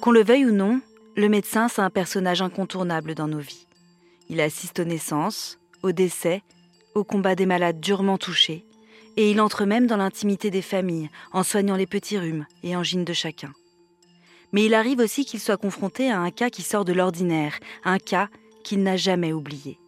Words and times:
Qu'on 0.00 0.10
le 0.10 0.24
veuille 0.24 0.46
ou 0.46 0.52
non, 0.52 0.80
le 1.16 1.28
médecin, 1.28 1.68
c'est 1.68 1.82
un 1.82 1.90
personnage 1.90 2.42
incontournable 2.42 3.14
dans 3.14 3.28
nos 3.28 3.38
vies. 3.38 3.66
Il 4.28 4.40
assiste 4.40 4.80
aux 4.80 4.84
naissances, 4.84 5.58
aux 5.82 5.92
décès, 5.92 6.42
aux 6.94 7.04
combats 7.04 7.34
des 7.34 7.46
malades 7.46 7.80
durement 7.80 8.18
touchés, 8.18 8.64
et 9.16 9.30
il 9.30 9.40
entre 9.40 9.64
même 9.64 9.86
dans 9.86 9.96
l'intimité 9.96 10.50
des 10.50 10.62
familles 10.62 11.10
en 11.32 11.42
soignant 11.42 11.76
les 11.76 11.86
petits 11.86 12.18
rhumes 12.18 12.46
et 12.62 12.76
angines 12.76 13.04
de 13.04 13.12
chacun. 13.12 13.52
Mais 14.52 14.64
il 14.64 14.74
arrive 14.74 15.00
aussi 15.00 15.24
qu'il 15.24 15.40
soit 15.40 15.56
confronté 15.56 16.10
à 16.10 16.20
un 16.20 16.30
cas 16.30 16.50
qui 16.50 16.62
sort 16.62 16.84
de 16.84 16.92
l'ordinaire, 16.92 17.58
un 17.84 17.98
cas 17.98 18.28
qu'il 18.64 18.82
n'a 18.82 18.96
jamais 18.96 19.32
oublié. 19.32 19.78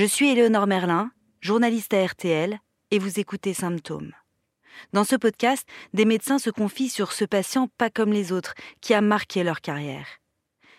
Je 0.00 0.06
suis 0.06 0.30
Éléonore 0.30 0.66
Merlin, 0.66 1.10
journaliste 1.42 1.92
à 1.92 2.02
RTL, 2.02 2.58
et 2.90 2.98
vous 2.98 3.20
écoutez 3.20 3.52
Symptômes. 3.52 4.14
Dans 4.94 5.04
ce 5.04 5.14
podcast, 5.14 5.68
des 5.92 6.06
médecins 6.06 6.38
se 6.38 6.48
confient 6.48 6.88
sur 6.88 7.12
ce 7.12 7.26
patient 7.26 7.68
pas 7.76 7.90
comme 7.90 8.10
les 8.10 8.32
autres, 8.32 8.54
qui 8.80 8.94
a 8.94 9.02
marqué 9.02 9.44
leur 9.44 9.60
carrière. 9.60 10.06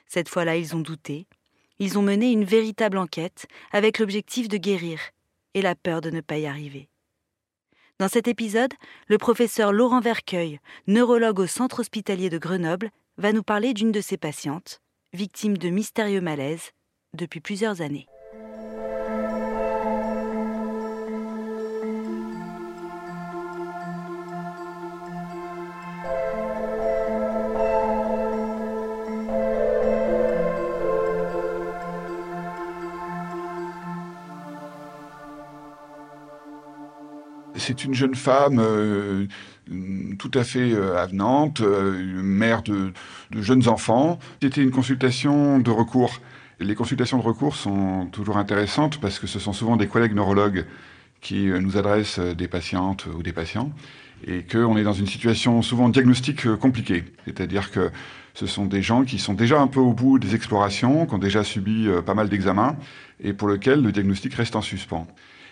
Cette 0.08 0.28
fois-là, 0.28 0.58
ils 0.58 0.76
ont 0.76 0.80
douté. 0.80 1.28
Ils 1.78 2.00
ont 2.00 2.02
mené 2.02 2.32
une 2.32 2.46
véritable 2.46 2.98
enquête 2.98 3.46
avec 3.72 4.00
l'objectif 4.00 4.48
de 4.48 4.58
guérir 4.58 5.00
et 5.54 5.62
la 5.62 5.76
peur 5.76 6.02
de 6.02 6.10
ne 6.10 6.22
pas 6.22 6.40
y 6.40 6.48
arriver. 6.48 6.90
Dans 8.00 8.10
cet 8.10 8.28
épisode, 8.28 8.74
le 9.06 9.20
professeur 9.20 9.72
Laurent 9.72 10.02
Vercueil, 10.02 10.60
neurologue 10.88 11.42
au 11.42 11.46
centre 11.46 11.82
hospitalier 11.82 12.32
de 12.32 12.40
Grenoble, 12.40 12.90
va 13.18 13.34
nous 13.34 13.44
parler 13.44 13.76
d'une 13.76 13.92
de 13.92 14.02
ses 14.02 14.18
patientes, 14.18 14.82
victime 15.14 15.60
de 15.60 15.70
mystérieux 15.70 16.22
malaises 16.22 16.72
depuis 17.14 17.40
plusieurs 17.40 17.82
années. 17.82 18.08
C'est 37.62 37.86
une 37.86 37.94
jeune 37.94 38.16
femme 38.16 38.58
euh, 38.60 39.28
tout 40.18 40.32
à 40.34 40.44
fait 40.44 40.74
euh, 40.74 40.98
avenante, 40.98 41.62
euh, 41.62 41.92
mère 42.24 42.64
de, 42.64 42.92
jeunes 43.40 43.68
enfants. 43.68 44.18
C'était 44.42 44.64
une 44.64 44.72
consultation 44.72 45.60
de 45.60 45.70
recours. 45.70 46.22
Les 46.60 46.74
consultations 46.74 47.20
de 47.20 47.24
recours 47.24 47.56
sont 47.56 48.08
toujours 48.12 48.38
intéressantes 48.38 49.00
parce 49.00 49.20
que 49.20 49.28
ce 49.28 49.38
sont 49.38 49.54
souvent 49.54 49.78
des 49.78 49.86
collègues 49.86 50.16
neurologues 50.16 50.66
qui 51.22 51.46
nous 51.46 51.78
adressent 51.78 52.20
des 52.20 52.48
patientes 52.48 53.06
ou 53.06 53.22
des 53.22 53.32
patients 53.32 53.72
et 54.26 54.44
qu'on 54.44 54.76
est 54.76 54.84
dans 54.84 54.94
une 54.94 55.06
situation 55.06 55.62
souvent 55.62 55.90
diagnostique 55.90 56.56
compliquée. 56.56 57.04
C'est-à-dire 57.26 57.70
que 57.70 57.92
ce 58.34 58.48
sont 58.48 58.66
des 58.66 58.82
gens 58.82 59.04
qui 59.04 59.20
sont 59.20 59.36
déjà 59.36 59.62
un 59.62 59.68
peu 59.68 59.80
au 59.80 59.94
bout 59.94 60.18
des 60.18 60.34
explorations, 60.34 61.06
qui 61.06 61.14
ont 61.14 61.20
déjà 61.20 61.44
subi 61.44 61.88
pas 62.06 62.16
mal 62.16 62.28
d'examens 62.28 62.76
et 63.24 63.34
pour 63.34 63.50
lesquels 63.50 63.82
le 63.82 63.92
diagnostic 63.92 64.34
reste 64.34 64.56
en 64.56 64.62
suspens. 64.62 65.08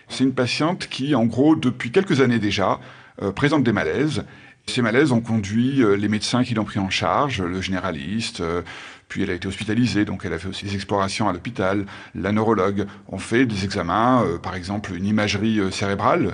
C'est 0.10 0.24
une 0.24 0.34
patiente 0.34 0.88
qui, 0.88 1.14
en 1.16 1.26
gros, 1.26 1.56
depuis 1.56 1.92
quelques 1.92 2.20
années 2.20 2.40
déjà, 2.40 2.80
euh, 3.22 3.32
présente 3.32 3.64
des 3.64 3.72
malaises. 3.72 4.24
Ces 4.68 4.82
malaises 4.82 5.12
ont 5.12 5.22
conduit 5.22 5.82
euh, 5.82 5.96
les 5.96 6.08
médecins 6.08 6.44
qui 6.44 6.56
l'ont 6.56 6.66
pris 6.66 6.80
en 6.80 6.90
charge, 6.90 7.42
le 7.42 7.62
généraliste, 7.62 8.42
euh, 8.42 8.62
puis 9.08 9.24
elle 9.24 9.30
a 9.30 9.34
été 9.34 9.48
hospitalisée, 9.48 10.06
donc 10.06 10.26
elle 10.26 10.34
a 10.34 10.40
fait 10.40 10.48
aussi 10.48 10.66
des 10.66 10.76
explorations 10.76 11.30
à 11.30 11.34
l'hôpital. 11.34 11.86
La 12.16 12.32
neurologue 12.32 12.86
ont 13.08 13.18
fait 13.18 13.46
des 13.46 13.66
examens, 13.66 14.24
par 14.44 14.56
exemple 14.56 14.94
une 14.94 15.06
imagerie 15.06 15.60
cérébrale, 15.72 16.32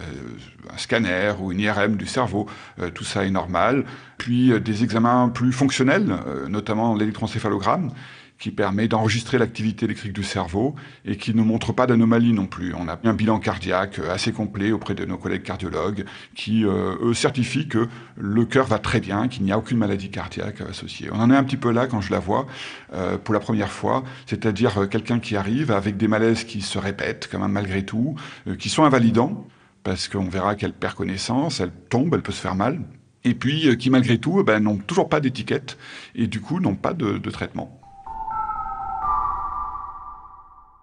un 0.73 0.77
scanner 0.77 1.31
ou 1.39 1.53
une 1.53 1.61
IRM 1.61 1.95
du 1.95 2.05
cerveau, 2.05 2.47
tout 2.93 3.05
ça 3.05 3.25
est 3.25 3.31
normal. 3.31 3.85
Puis 4.17 4.59
des 4.59 4.83
examens 4.83 5.29
plus 5.29 5.53
fonctionnels, 5.53 6.17
notamment 6.49 6.95
l'électroencéphalogramme 6.95 7.91
qui 8.37 8.51
permet 8.51 8.87
d'enregistrer 8.87 9.37
l'activité 9.37 9.85
électrique 9.85 10.13
du 10.13 10.23
cerveau 10.23 10.75
et 11.05 11.15
qui 11.15 11.33
ne 11.33 11.41
montre 11.41 11.71
pas 11.73 11.87
d'anomalie 11.87 12.33
non 12.33 12.47
plus. 12.47 12.73
On 12.73 12.87
a 12.87 12.99
un 13.03 13.13
bilan 13.13 13.39
cardiaque 13.39 13.99
assez 13.99 14.33
complet 14.33 14.71
auprès 14.71 14.93
de 14.93 15.05
nos 15.05 15.17
collègues 15.17 15.43
cardiologues 15.43 16.05
qui, 16.35 16.65
euh, 16.65 16.95
eux, 17.01 17.13
certifient 17.13 17.67
que 17.67 17.87
le 18.17 18.45
cœur 18.45 18.67
va 18.67 18.79
très 18.79 18.99
bien, 18.99 19.27
qu'il 19.27 19.43
n'y 19.43 19.51
a 19.51 19.57
aucune 19.57 19.77
maladie 19.77 20.09
cardiaque 20.09 20.61
associée. 20.61 21.09
On 21.11 21.19
en 21.19 21.31
est 21.31 21.35
un 21.35 21.43
petit 21.43 21.57
peu 21.57 21.71
là 21.71 21.87
quand 21.87 22.01
je 22.01 22.11
la 22.11 22.19
vois 22.19 22.45
euh, 22.93 23.17
pour 23.17 23.33
la 23.33 23.39
première 23.39 23.71
fois, 23.71 24.03
c'est-à-dire 24.25 24.77
euh, 24.79 24.87
quelqu'un 24.87 25.19
qui 25.19 25.37
arrive 25.37 25.71
avec 25.71 25.95
des 25.95 26.07
malaises 26.07 26.43
qui 26.43 26.61
se 26.61 26.77
répètent 26.77 27.29
quand 27.31 27.39
même 27.39 27.51
malgré 27.51 27.85
tout, 27.85 28.15
qui 28.59 28.69
sont 28.69 28.83
invalidants, 28.83 29.47
parce 29.83 30.09
qu'on 30.09 30.27
verra 30.27 30.55
qu'elle 30.55 30.73
perd 30.73 30.95
connaissance, 30.95 31.61
elle 31.61 31.71
tombe, 31.89 32.13
elle 32.13 32.21
peut 32.21 32.31
se 32.33 32.41
faire 32.41 32.55
mal, 32.55 32.81
et 33.23 33.33
puis 33.33 33.77
qui 33.77 33.89
malgré 33.89 34.17
tout 34.17 34.43
ben, 34.43 34.59
n'ont 34.61 34.77
toujours 34.77 35.07
pas 35.07 35.21
d'étiquette 35.21 35.77
et 36.15 36.27
du 36.27 36.41
coup 36.41 36.59
n'ont 36.59 36.75
pas 36.75 36.93
de 36.93 37.29
traitement. 37.29 37.79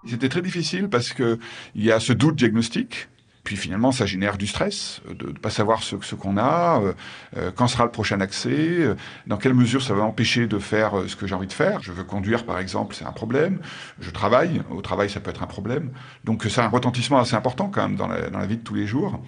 C'était 0.06 0.28
très 0.28 0.42
difficile 0.42 0.88
parce 0.88 1.12
que 1.12 1.38
il 1.74 1.84
y 1.84 1.92
a 1.92 2.00
ce 2.00 2.12
doute 2.12 2.36
diagnostique. 2.36 3.08
Puis 3.44 3.56
finalement, 3.56 3.90
ça 3.90 4.06
génère 4.06 4.38
du 4.38 4.46
stress 4.46 5.02
de 5.08 5.28
ne 5.28 5.32
pas 5.32 5.50
savoir 5.50 5.82
ce, 5.82 5.96
qu'on 6.14 6.36
a, 6.36 6.80
euh, 6.80 6.92
euh, 7.36 7.50
quand 7.52 7.66
sera 7.66 7.84
le 7.84 7.90
prochain 7.90 8.20
accès, 8.20 8.50
euh, 8.50 8.94
dans 9.26 9.36
quelle 9.36 9.54
mesure 9.54 9.82
ça 9.82 9.94
va 9.94 10.02
m'empêcher 10.02 10.46
de 10.46 10.60
faire 10.60 10.92
ce 11.08 11.16
que 11.16 11.26
j'ai 11.26 11.34
envie 11.34 11.48
de 11.48 11.52
faire. 11.52 11.82
Je 11.82 11.90
veux 11.90 12.04
conduire, 12.04 12.46
par 12.46 12.60
exemple, 12.60 12.94
c'est 12.94 13.04
un 13.04 13.12
problème. 13.12 13.58
Je 13.98 14.10
travaille, 14.10 14.62
au 14.70 14.80
travail, 14.80 15.10
ça 15.10 15.18
peut 15.18 15.30
être 15.30 15.42
un 15.42 15.48
problème. 15.48 15.90
Donc 16.22 16.44
ça 16.44 16.62
a 16.62 16.66
un 16.66 16.70
retentissement 16.70 17.18
assez 17.18 17.34
important 17.34 17.68
quand 17.68 17.82
même 17.82 17.96
dans 17.96 18.06
la, 18.06 18.30
dans 18.30 18.38
la 18.38 18.46
vie 18.46 18.58
de 18.58 18.62
tous 18.62 18.74
les 18.74 18.86
jours. 18.86 19.20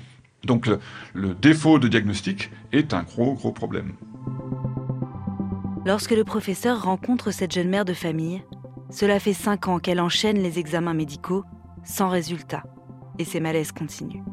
Donc 0.44 0.68
le 1.14 1.34
défaut 1.34 1.78
de 1.78 1.88
diagnostic 1.88 2.50
est 2.70 2.94
un 2.94 3.02
gros, 3.02 3.34
gros 3.34 3.50
problème. 3.50 3.94
Lorsque 5.86 6.12
le 6.12 6.24
professeur 6.24 6.82
rencontre 6.82 7.30
cette 7.30 7.52
jeune 7.52 7.68
mère 7.68 7.84
de 7.84 7.94
famille, 7.94 8.42
cela 8.90 9.20
fait 9.20 9.32
cinq 9.32 9.68
ans 9.68 9.78
qu'elle 9.78 10.00
enchaîne 10.00 10.38
les 10.38 10.58
examens 10.58 10.94
médicaux 10.94 11.44
sans 11.84 12.08
résultat, 12.08 12.62
et 13.18 13.24
ses 13.24 13.40
malaises 13.40 13.72
continuent. 13.72 14.24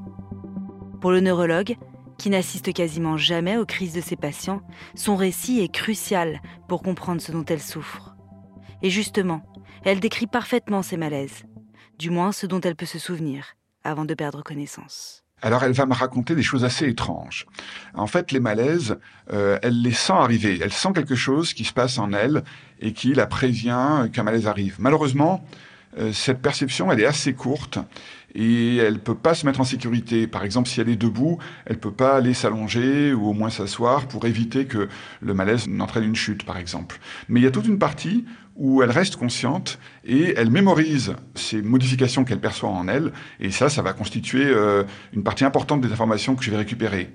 Pour 1.00 1.12
le 1.12 1.20
neurologue, 1.20 1.76
qui 2.18 2.30
n'assiste 2.30 2.72
quasiment 2.74 3.18
jamais 3.18 3.58
aux 3.58 3.66
crises 3.66 3.94
de 3.94 4.02
ses 4.02 4.16
patients, 4.16 4.62
son 4.94 5.16
récit 5.16 5.60
est 5.60 5.74
crucial 5.74 6.40
pour 6.68 6.84
comprendre 6.84 7.22
ce 7.22 7.32
dont 7.32 7.46
elle 7.46 7.62
souffre. 7.62 8.16
Et 8.84 8.90
justement, 8.90 9.42
elle 9.84 10.00
décrit 10.00 10.28
parfaitement 10.28 10.84
ses 10.84 10.98
malaises, 10.98 11.44
du 11.98 12.12
moins 12.12 12.32
ce 12.32 12.46
dont 12.46 12.62
elle 12.62 12.76
peut 12.76 12.86
se 12.86 13.00
souvenir, 13.00 13.56
avant 13.84 14.06
de 14.06 14.14
perdre 14.14 14.44
connaissance. 14.44 15.21
Alors 15.42 15.64
elle 15.64 15.72
va 15.72 15.86
me 15.86 15.94
raconter 15.94 16.36
des 16.36 16.44
choses 16.44 16.64
assez 16.64 16.88
étranges. 16.88 17.46
En 17.94 18.08
fait, 18.08 18.32
les 18.32 18.40
malaises, 18.40 18.98
euh, 19.34 19.58
elle 19.64 19.82
les 19.82 19.92
sent 19.92 20.14
arriver. 20.14 20.60
Elle 20.62 20.72
sent 20.72 20.90
quelque 20.94 21.16
chose 21.16 21.54
qui 21.54 21.64
se 21.64 21.74
passe 21.74 21.98
en 21.98 22.14
elle 22.14 22.44
et 22.80 22.94
qui 22.94 23.14
la 23.14 23.26
prévient 23.26 24.08
qu'un 24.14 24.24
malaise 24.24 24.48
arrive. 24.48 24.76
Malheureusement, 24.80 25.44
euh, 25.98 26.14
cette 26.14 26.42
perception, 26.42 26.92
elle 26.92 27.02
est 27.02 27.06
assez 27.06 27.34
courte 27.34 27.80
et 28.34 28.78
elle 28.78 29.00
peut 29.00 29.16
pas 29.16 29.34
se 29.34 29.46
mettre 29.46 29.62
en 29.62 29.66
sécurité. 29.66 30.28
Par 30.28 30.44
exemple, 30.44 30.70
si 30.70 30.82
elle 30.82 30.90
est 30.90 30.96
debout, 30.96 31.38
elle 31.66 31.80
peut 31.80 31.92
pas 31.92 32.16
aller 32.16 32.34
s'allonger 32.34 33.14
ou 33.14 33.28
au 33.28 33.34
moins 33.34 33.50
s'asseoir 33.50 34.08
pour 34.08 34.26
éviter 34.26 34.66
que 34.66 34.88
le 35.22 35.34
malaise 35.34 35.68
n'entraîne 35.68 36.04
une 36.04 36.16
chute, 36.16 36.44
par 36.44 36.58
exemple. 36.58 37.00
Mais 37.30 37.40
il 37.40 37.44
y 37.44 37.48
a 37.48 37.52
toute 37.52 37.68
une 37.68 37.80
partie 37.80 38.26
où 38.56 38.84
elle 38.84 38.92
reste 38.92 39.16
consciente 39.16 39.80
et 40.06 40.34
elle 40.38 40.52
mémorise 40.52 41.16
ces 41.36 41.62
modifications 41.62 42.24
qu'elle 42.24 42.40
perçoit 42.40 42.70
en 42.70 42.88
elle, 42.88 43.12
et 43.40 43.50
ça, 43.50 43.70
ça 43.70 43.82
va 43.82 43.94
constituer 43.94 44.46
euh, 44.46 44.84
une 45.14 45.24
partie 45.24 45.46
importante 45.46 45.82
des 45.82 45.92
informations 45.92 46.36
que 46.36 46.44
je 46.44 46.52
vais 46.52 46.58
récupérer. 46.58 47.10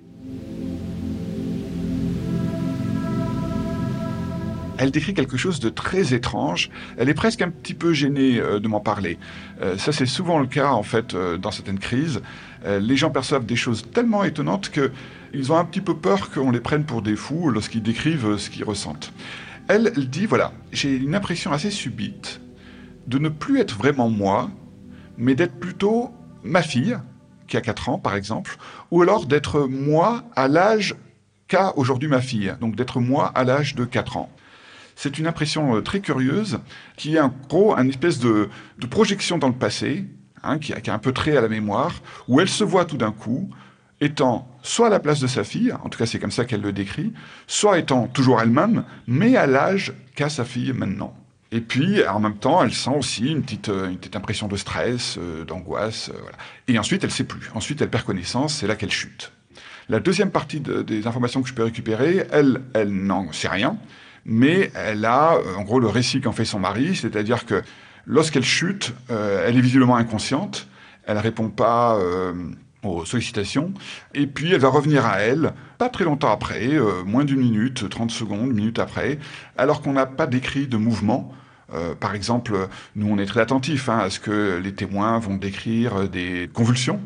Elle 4.78 4.90
décrit 4.90 5.14
quelque 5.14 5.36
chose 5.36 5.60
de 5.60 5.68
très 5.68 6.14
étrange. 6.14 6.70
Elle 6.96 7.08
est 7.08 7.14
presque 7.14 7.42
un 7.42 7.50
petit 7.50 7.74
peu 7.74 7.92
gênée 7.92 8.38
euh, 8.38 8.60
de 8.60 8.68
m'en 8.68 8.80
parler. 8.80 9.18
Euh, 9.60 9.76
ça, 9.78 9.92
c'est 9.92 10.06
souvent 10.06 10.38
le 10.38 10.46
cas, 10.46 10.70
en 10.70 10.82
fait, 10.82 11.14
euh, 11.14 11.36
dans 11.36 11.50
certaines 11.50 11.78
crises. 11.78 12.20
les 12.64 12.96
gens 12.96 13.10
perçoivent 13.10 13.46
des 13.46 13.54
choses 13.56 13.84
tellement 13.92 14.24
étonnantes 14.24 14.70
qu'ils 14.70 15.52
ont 15.52 15.56
un 15.56 15.64
petit 15.64 15.80
peu 15.80 15.94
peur 15.96 16.30
qu'on 16.30 16.50
les 16.50 16.60
prenne 16.60 16.84
pour 16.84 17.00
des 17.00 17.14
fous 17.14 17.50
lorsqu'ils 17.50 17.82
décrivent 17.82 18.36
ce 18.38 18.50
qu'ils 18.50 18.64
ressentent. 18.64 19.12
Elle, 19.68 19.92
elle 19.96 20.08
dit, 20.08 20.26
voilà, 20.26 20.52
j'ai 20.72 20.96
une 20.96 21.14
impression 21.14 21.52
assez 21.52 21.70
subite 21.70 22.40
de 23.06 23.18
ne 23.18 23.28
plus 23.28 23.60
être 23.60 23.76
vraiment 23.76 24.08
moi, 24.08 24.50
mais 25.16 25.36
d'être 25.36 25.60
plutôt 25.60 26.10
ma 26.42 26.62
fille, 26.62 26.98
qui 27.46 27.56
a 27.56 27.60
4 27.60 27.88
ans, 27.88 27.98
par 27.98 28.16
exemple, 28.16 28.56
ou 28.90 29.02
alors 29.02 29.26
d'être 29.26 29.60
moi 29.68 30.24
à 30.34 30.48
l'âge 30.48 30.96
qu'a 31.48 31.72
aujourd'hui 31.76 32.08
ma 32.08 32.20
fille, 32.20 32.54
donc 32.60 32.74
d'être 32.74 33.00
moi 33.00 33.30
à 33.34 33.44
l'âge 33.44 33.74
de 33.74 33.84
4 33.84 34.16
ans. 34.16 34.30
C'est 34.96 35.18
une 35.18 35.26
impression 35.26 35.76
euh, 35.76 35.82
très 35.82 36.00
curieuse 36.00 36.58
qui 36.96 37.14
est 37.14 37.20
en 37.20 37.32
gros 37.48 37.76
une 37.76 37.90
espèce 37.90 38.18
de, 38.18 38.48
projection 38.90 39.38
dans 39.38 39.48
le 39.48 39.54
passé, 39.54 40.06
hein, 40.42 40.58
qui, 40.58 40.72
a, 40.72 40.92
un 40.92 40.98
peu 40.98 41.12
trait 41.12 41.36
à 41.36 41.42
la 41.42 41.48
mémoire, 41.48 42.02
où 42.26 42.40
elle 42.40 42.48
se 42.48 42.64
voit 42.64 42.86
tout 42.86 42.96
d'un 42.96 43.12
coup 43.12 43.50
étant 44.00 44.48
soit 44.62 44.88
à 44.88 44.90
la 44.90 44.98
place 44.98 45.20
de 45.20 45.26
sa 45.26 45.44
fille, 45.44 45.72
en 45.72 45.88
tout 45.88 45.98
cas 45.98 46.06
c'est 46.06 46.18
comme 46.18 46.30
ça 46.30 46.44
qu'elle 46.44 46.60
le 46.60 46.72
décrit, 46.72 47.12
soit 47.46 47.78
étant 47.78 48.08
toujours 48.08 48.40
elle-même, 48.40 48.84
mais 49.06 49.36
à 49.36 49.46
l'âge 49.46 49.92
qu'a 50.14 50.28
sa 50.28 50.44
fille 50.44 50.72
maintenant. 50.72 51.14
Et 51.52 51.60
puis, 51.60 52.04
en 52.06 52.18
même 52.18 52.36
temps, 52.36 52.62
elle 52.64 52.74
sent 52.74 52.90
aussi 52.90 53.30
une 53.30 53.42
petite, 53.42 53.68
euh, 53.68 53.88
une 53.88 53.98
impression 54.14 54.48
de 54.48 54.56
stress, 54.56 55.16
euh, 55.16 55.44
d'angoisse. 55.44 56.10
Et 56.66 56.76
ensuite, 56.76 57.04
elle 57.04 57.10
ne 57.10 57.14
sait 57.14 57.24
plus. 57.24 57.50
Ensuite, 57.54 57.80
elle 57.80 57.88
perd 57.88 58.04
connaissance, 58.04 58.56
c'est 58.56 58.66
là 58.66 58.74
qu'elle 58.74 58.90
chute. 58.90 59.32
La 59.88 60.00
deuxième 60.00 60.32
partie 60.32 60.58
des 60.58 61.06
informations 61.06 61.42
que 61.42 61.48
je 61.48 61.54
peux 61.54 61.62
récupérer, 61.62 62.26
elle, 62.32 62.62
elle 62.74 62.90
n'en 62.90 63.30
sait 63.32 63.48
rien, 63.48 63.78
mais 64.26 64.70
elle 64.74 65.04
a, 65.04 65.38
en 65.56 65.62
gros, 65.62 65.80
le 65.80 65.86
récit 65.86 66.20
qu'en 66.20 66.32
fait 66.32 66.44
son 66.44 66.58
mari, 66.58 66.96
c'est-à-dire 66.96 67.46
que 67.46 67.62
lorsqu'elle 68.06 68.44
chute, 68.44 68.94
elle 69.08 69.56
est 69.56 69.60
visiblement 69.60 69.96
inconsciente, 69.96 70.68
elle 71.04 71.18
répond 71.18 71.48
pas 71.48 71.98
aux 72.82 73.04
sollicitations, 73.04 73.72
et 74.14 74.26
puis 74.26 74.52
elle 74.52 74.60
va 74.60 74.68
revenir 74.68 75.06
à 75.06 75.18
elle, 75.18 75.52
pas 75.78 75.88
très 75.88 76.04
longtemps 76.04 76.30
après, 76.32 76.70
moins 77.04 77.24
d'une 77.24 77.40
minute, 77.40 77.88
30 77.88 78.10
secondes, 78.10 78.50
une 78.50 78.56
minute 78.56 78.78
après, 78.78 79.18
alors 79.56 79.80
qu'on 79.80 79.92
n'a 79.92 80.06
pas 80.06 80.26
décrit 80.26 80.66
de 80.66 80.76
mouvement, 80.76 81.32
euh, 81.72 81.94
par 81.94 82.14
exemple, 82.14 82.68
nous, 82.94 83.08
on 83.08 83.18
est 83.18 83.26
très 83.26 83.40
attentifs 83.40 83.88
hein, 83.88 83.98
à 83.98 84.10
ce 84.10 84.20
que 84.20 84.60
les 84.62 84.74
témoins 84.74 85.18
vont 85.18 85.36
décrire 85.36 86.08
des 86.08 86.48
convulsions, 86.52 87.00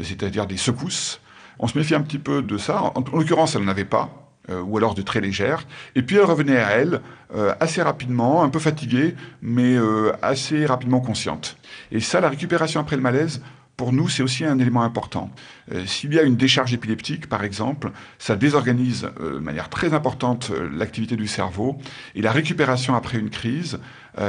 c'est-à-dire 0.00 0.46
des 0.46 0.56
secousses. 0.56 1.20
On 1.58 1.66
se 1.66 1.76
méfie 1.76 1.94
un 1.94 2.02
petit 2.02 2.18
peu 2.18 2.42
de 2.42 2.56
ça. 2.56 2.82
En, 2.94 3.04
l'occurrence, 3.12 3.54
elle 3.54 3.62
n'en 3.62 3.70
avait 3.70 3.84
pas, 3.84 4.27
euh, 4.50 4.62
ou 4.62 4.76
alors 4.76 4.94
de 4.94 5.02
très 5.02 5.20
légères. 5.20 5.66
Et 5.94 6.02
puis 6.02 6.16
elle 6.16 6.24
revenait 6.24 6.58
à 6.58 6.70
elle 6.70 7.00
euh, 7.34 7.54
assez 7.60 7.82
rapidement, 7.82 8.42
un 8.42 8.48
peu 8.48 8.58
fatiguée, 8.58 9.14
mais 9.42 9.76
assez 10.22 10.66
rapidement 10.66 11.00
consciente. 11.00 11.56
Et 11.92 12.00
ça, 12.00 12.20
la 12.20 12.28
récupération 12.28 12.80
après 12.80 12.96
le 12.96 13.02
malaise, 13.02 13.42
pour 13.78 13.92
nous, 13.92 14.08
c'est 14.08 14.24
aussi 14.24 14.44
un 14.44 14.58
élément 14.58 14.82
important. 14.82 15.30
Euh, 15.72 15.86
s'il 15.86 16.12
y 16.12 16.18
a 16.18 16.22
une 16.24 16.34
décharge 16.34 16.74
épileptique, 16.74 17.28
par 17.28 17.44
exemple, 17.44 17.92
ça 18.18 18.34
désorganise 18.34 19.08
euh, 19.20 19.34
de 19.34 19.38
manière 19.38 19.68
très 19.68 19.94
importante 19.94 20.50
euh, 20.50 20.68
l'activité 20.76 21.14
du 21.14 21.28
cerveau 21.28 21.78
et 22.16 22.20
la 22.20 22.32
récupération 22.32 22.96
après 22.96 23.18
une 23.18 23.30
crise 23.30 23.78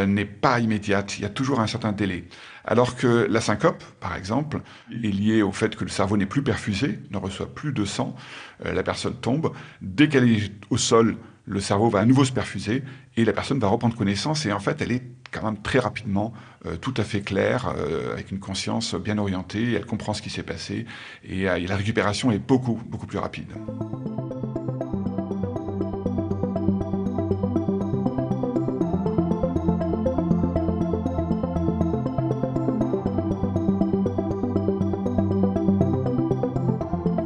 n'est 0.06 0.26
pas 0.26 0.60
immédiate. 0.60 1.18
Il 1.18 1.24
y 1.24 1.26
a 1.26 1.30
toujours 1.30 1.62
un 1.62 1.66
certain 1.66 1.92
délai. 1.92 2.26
Alors 2.64 2.96
que 2.96 3.26
la 3.28 3.42
syncope, 3.42 3.84
par 4.00 4.16
exemple, 4.16 4.62
est 4.92 5.08
liée 5.08 5.42
au 5.42 5.52
fait 5.52 5.76
que 5.76 5.84
le 5.84 5.90
cerveau 5.90 6.16
n'est 6.16 6.28
plus 6.28 6.44
perfusé, 6.44 7.00
ne 7.10 7.18
reçoit 7.18 7.52
plus 7.52 7.74
de 7.74 7.86
sang, 7.86 8.16
la 8.64 8.84
personne 8.84 9.16
tombe. 9.16 9.52
Dès 9.82 10.08
qu'elle 10.08 10.30
est 10.30 10.52
au 10.70 10.78
sol, 10.78 11.18
le 11.48 11.60
cerveau 11.60 11.90
va 11.90 12.02
à 12.02 12.06
nouveau 12.06 12.24
se 12.24 12.32
perfuser 12.32 12.84
et 13.20 13.26
la 13.26 13.34
personne 13.34 13.60
va 13.60 13.68
reprendre 13.68 13.96
connaissance 13.96 14.46
et 14.46 14.54
en 14.54 14.60
fait 14.60 14.82
elle 14.82 14.94
est 14.94 15.04
quand 15.32 15.44
même 15.44 15.62
très 15.62 15.80
rapidement 15.80 16.34
euh, 16.66 16.78
tout 16.78 16.94
à 16.98 17.04
fait 17.04 17.22
claire, 17.22 17.74
euh, 17.78 18.14
avec 18.14 18.32
une 18.32 18.40
conscience 18.40 18.96
bien 18.96 19.18
orientée, 19.18 19.74
elle 19.74 19.86
comprend 19.86 20.14
ce 20.14 20.22
qui 20.22 20.30
s'est 20.30 20.44
passé 20.44 20.86
et, 21.24 21.50
euh, 21.50 21.58
et 21.58 21.68
la 21.68 21.76
récupération 21.76 22.32
est 22.32 22.40
beaucoup, 22.40 22.80
beaucoup 22.88 23.08
plus 23.08 23.20
rapide. 23.20 23.52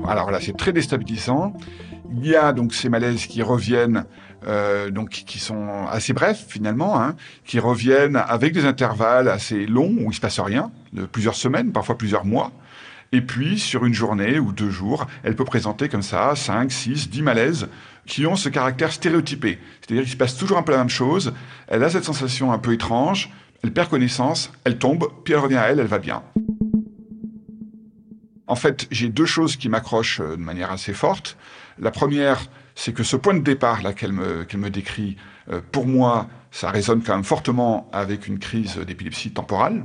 Alors 0.07 0.31
là, 0.31 0.39
c'est 0.41 0.57
très 0.57 0.73
déstabilisant. 0.73 1.53
Il 2.15 2.27
y 2.27 2.35
a 2.35 2.53
donc 2.53 2.73
ces 2.73 2.89
malaises 2.89 3.25
qui 3.25 3.41
reviennent, 3.41 4.05
euh, 4.47 4.91
donc 4.91 5.09
qui 5.09 5.39
sont 5.39 5.87
assez 5.89 6.13
brefs 6.13 6.45
finalement, 6.47 7.01
hein, 7.01 7.15
qui 7.45 7.59
reviennent 7.59 8.15
avec 8.15 8.53
des 8.53 8.65
intervalles 8.65 9.27
assez 9.27 9.65
longs 9.65 9.95
où 9.99 10.11
il 10.11 10.13
se 10.13 10.21
passe 10.21 10.39
rien, 10.39 10.71
de 10.93 11.05
plusieurs 11.05 11.35
semaines, 11.35 11.71
parfois 11.71 11.97
plusieurs 11.97 12.25
mois. 12.25 12.51
Et 13.11 13.21
puis, 13.21 13.59
sur 13.59 13.85
une 13.85 13.93
journée 13.93 14.39
ou 14.39 14.51
deux 14.51 14.71
jours, 14.71 15.05
elle 15.23 15.35
peut 15.35 15.45
présenter 15.45 15.87
comme 15.87 16.01
ça 16.01 16.35
5, 16.35 16.71
6, 16.71 17.09
10 17.09 17.21
malaises 17.21 17.67
qui 18.05 18.25
ont 18.25 18.35
ce 18.35 18.49
caractère 18.49 18.91
stéréotypé. 18.91 19.59
C'est-à-dire 19.81 20.03
qu'il 20.03 20.11
se 20.11 20.17
passe 20.17 20.35
toujours 20.35 20.57
un 20.57 20.63
peu 20.63 20.71
la 20.71 20.79
même 20.79 20.89
chose. 20.89 21.33
Elle 21.67 21.83
a 21.83 21.89
cette 21.89 22.03
sensation 22.03 22.51
un 22.51 22.57
peu 22.57 22.73
étrange, 22.73 23.29
elle 23.63 23.71
perd 23.71 23.89
connaissance, 23.89 24.51
elle 24.65 24.77
tombe, 24.77 25.07
puis 25.23 25.33
elle 25.33 25.39
revient 25.39 25.57
à 25.57 25.69
elle, 25.69 25.79
elle 25.79 25.87
va 25.87 25.99
bien. 25.99 26.23
En 28.47 28.55
fait, 28.55 28.87
j'ai 28.91 29.09
deux 29.09 29.25
choses 29.25 29.55
qui 29.55 29.69
m'accrochent 29.69 30.19
euh, 30.19 30.35
de 30.35 30.41
manière 30.41 30.71
assez 30.71 30.93
forte. 30.93 31.37
La 31.79 31.91
première, 31.91 32.39
c'est 32.75 32.93
que 32.93 33.03
ce 33.03 33.15
point 33.15 33.33
de 33.33 33.39
départ 33.39 33.81
qu'elle 33.95 34.13
me, 34.13 34.69
décrit, 34.69 35.17
euh, 35.51 35.61
pour 35.71 35.85
moi, 35.85 36.27
ça 36.51 36.69
résonne 36.69 37.01
quand 37.01 37.15
même 37.15 37.23
fortement 37.23 37.89
avec 37.91 38.27
une 38.27 38.39
crise 38.39 38.77
d'épilepsie 38.77 39.31
temporale, 39.31 39.83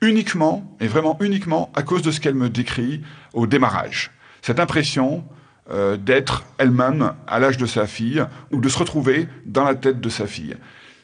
uniquement, 0.00 0.76
et 0.80 0.86
vraiment 0.86 1.16
uniquement, 1.20 1.70
à 1.74 1.82
cause 1.82 2.02
de 2.02 2.10
ce 2.10 2.20
qu'elle 2.20 2.34
me 2.34 2.48
décrit 2.48 3.02
au 3.32 3.46
démarrage. 3.46 4.12
Cette 4.42 4.60
impression 4.60 5.24
euh, 5.70 5.96
d'être 5.96 6.44
elle-même 6.58 7.12
à 7.26 7.38
l'âge 7.38 7.58
de 7.58 7.66
sa 7.66 7.86
fille, 7.86 8.24
ou 8.52 8.60
de 8.60 8.68
se 8.68 8.78
retrouver 8.78 9.28
dans 9.44 9.64
la 9.64 9.74
tête 9.74 10.00
de 10.00 10.08
sa 10.08 10.26
fille. 10.26 10.56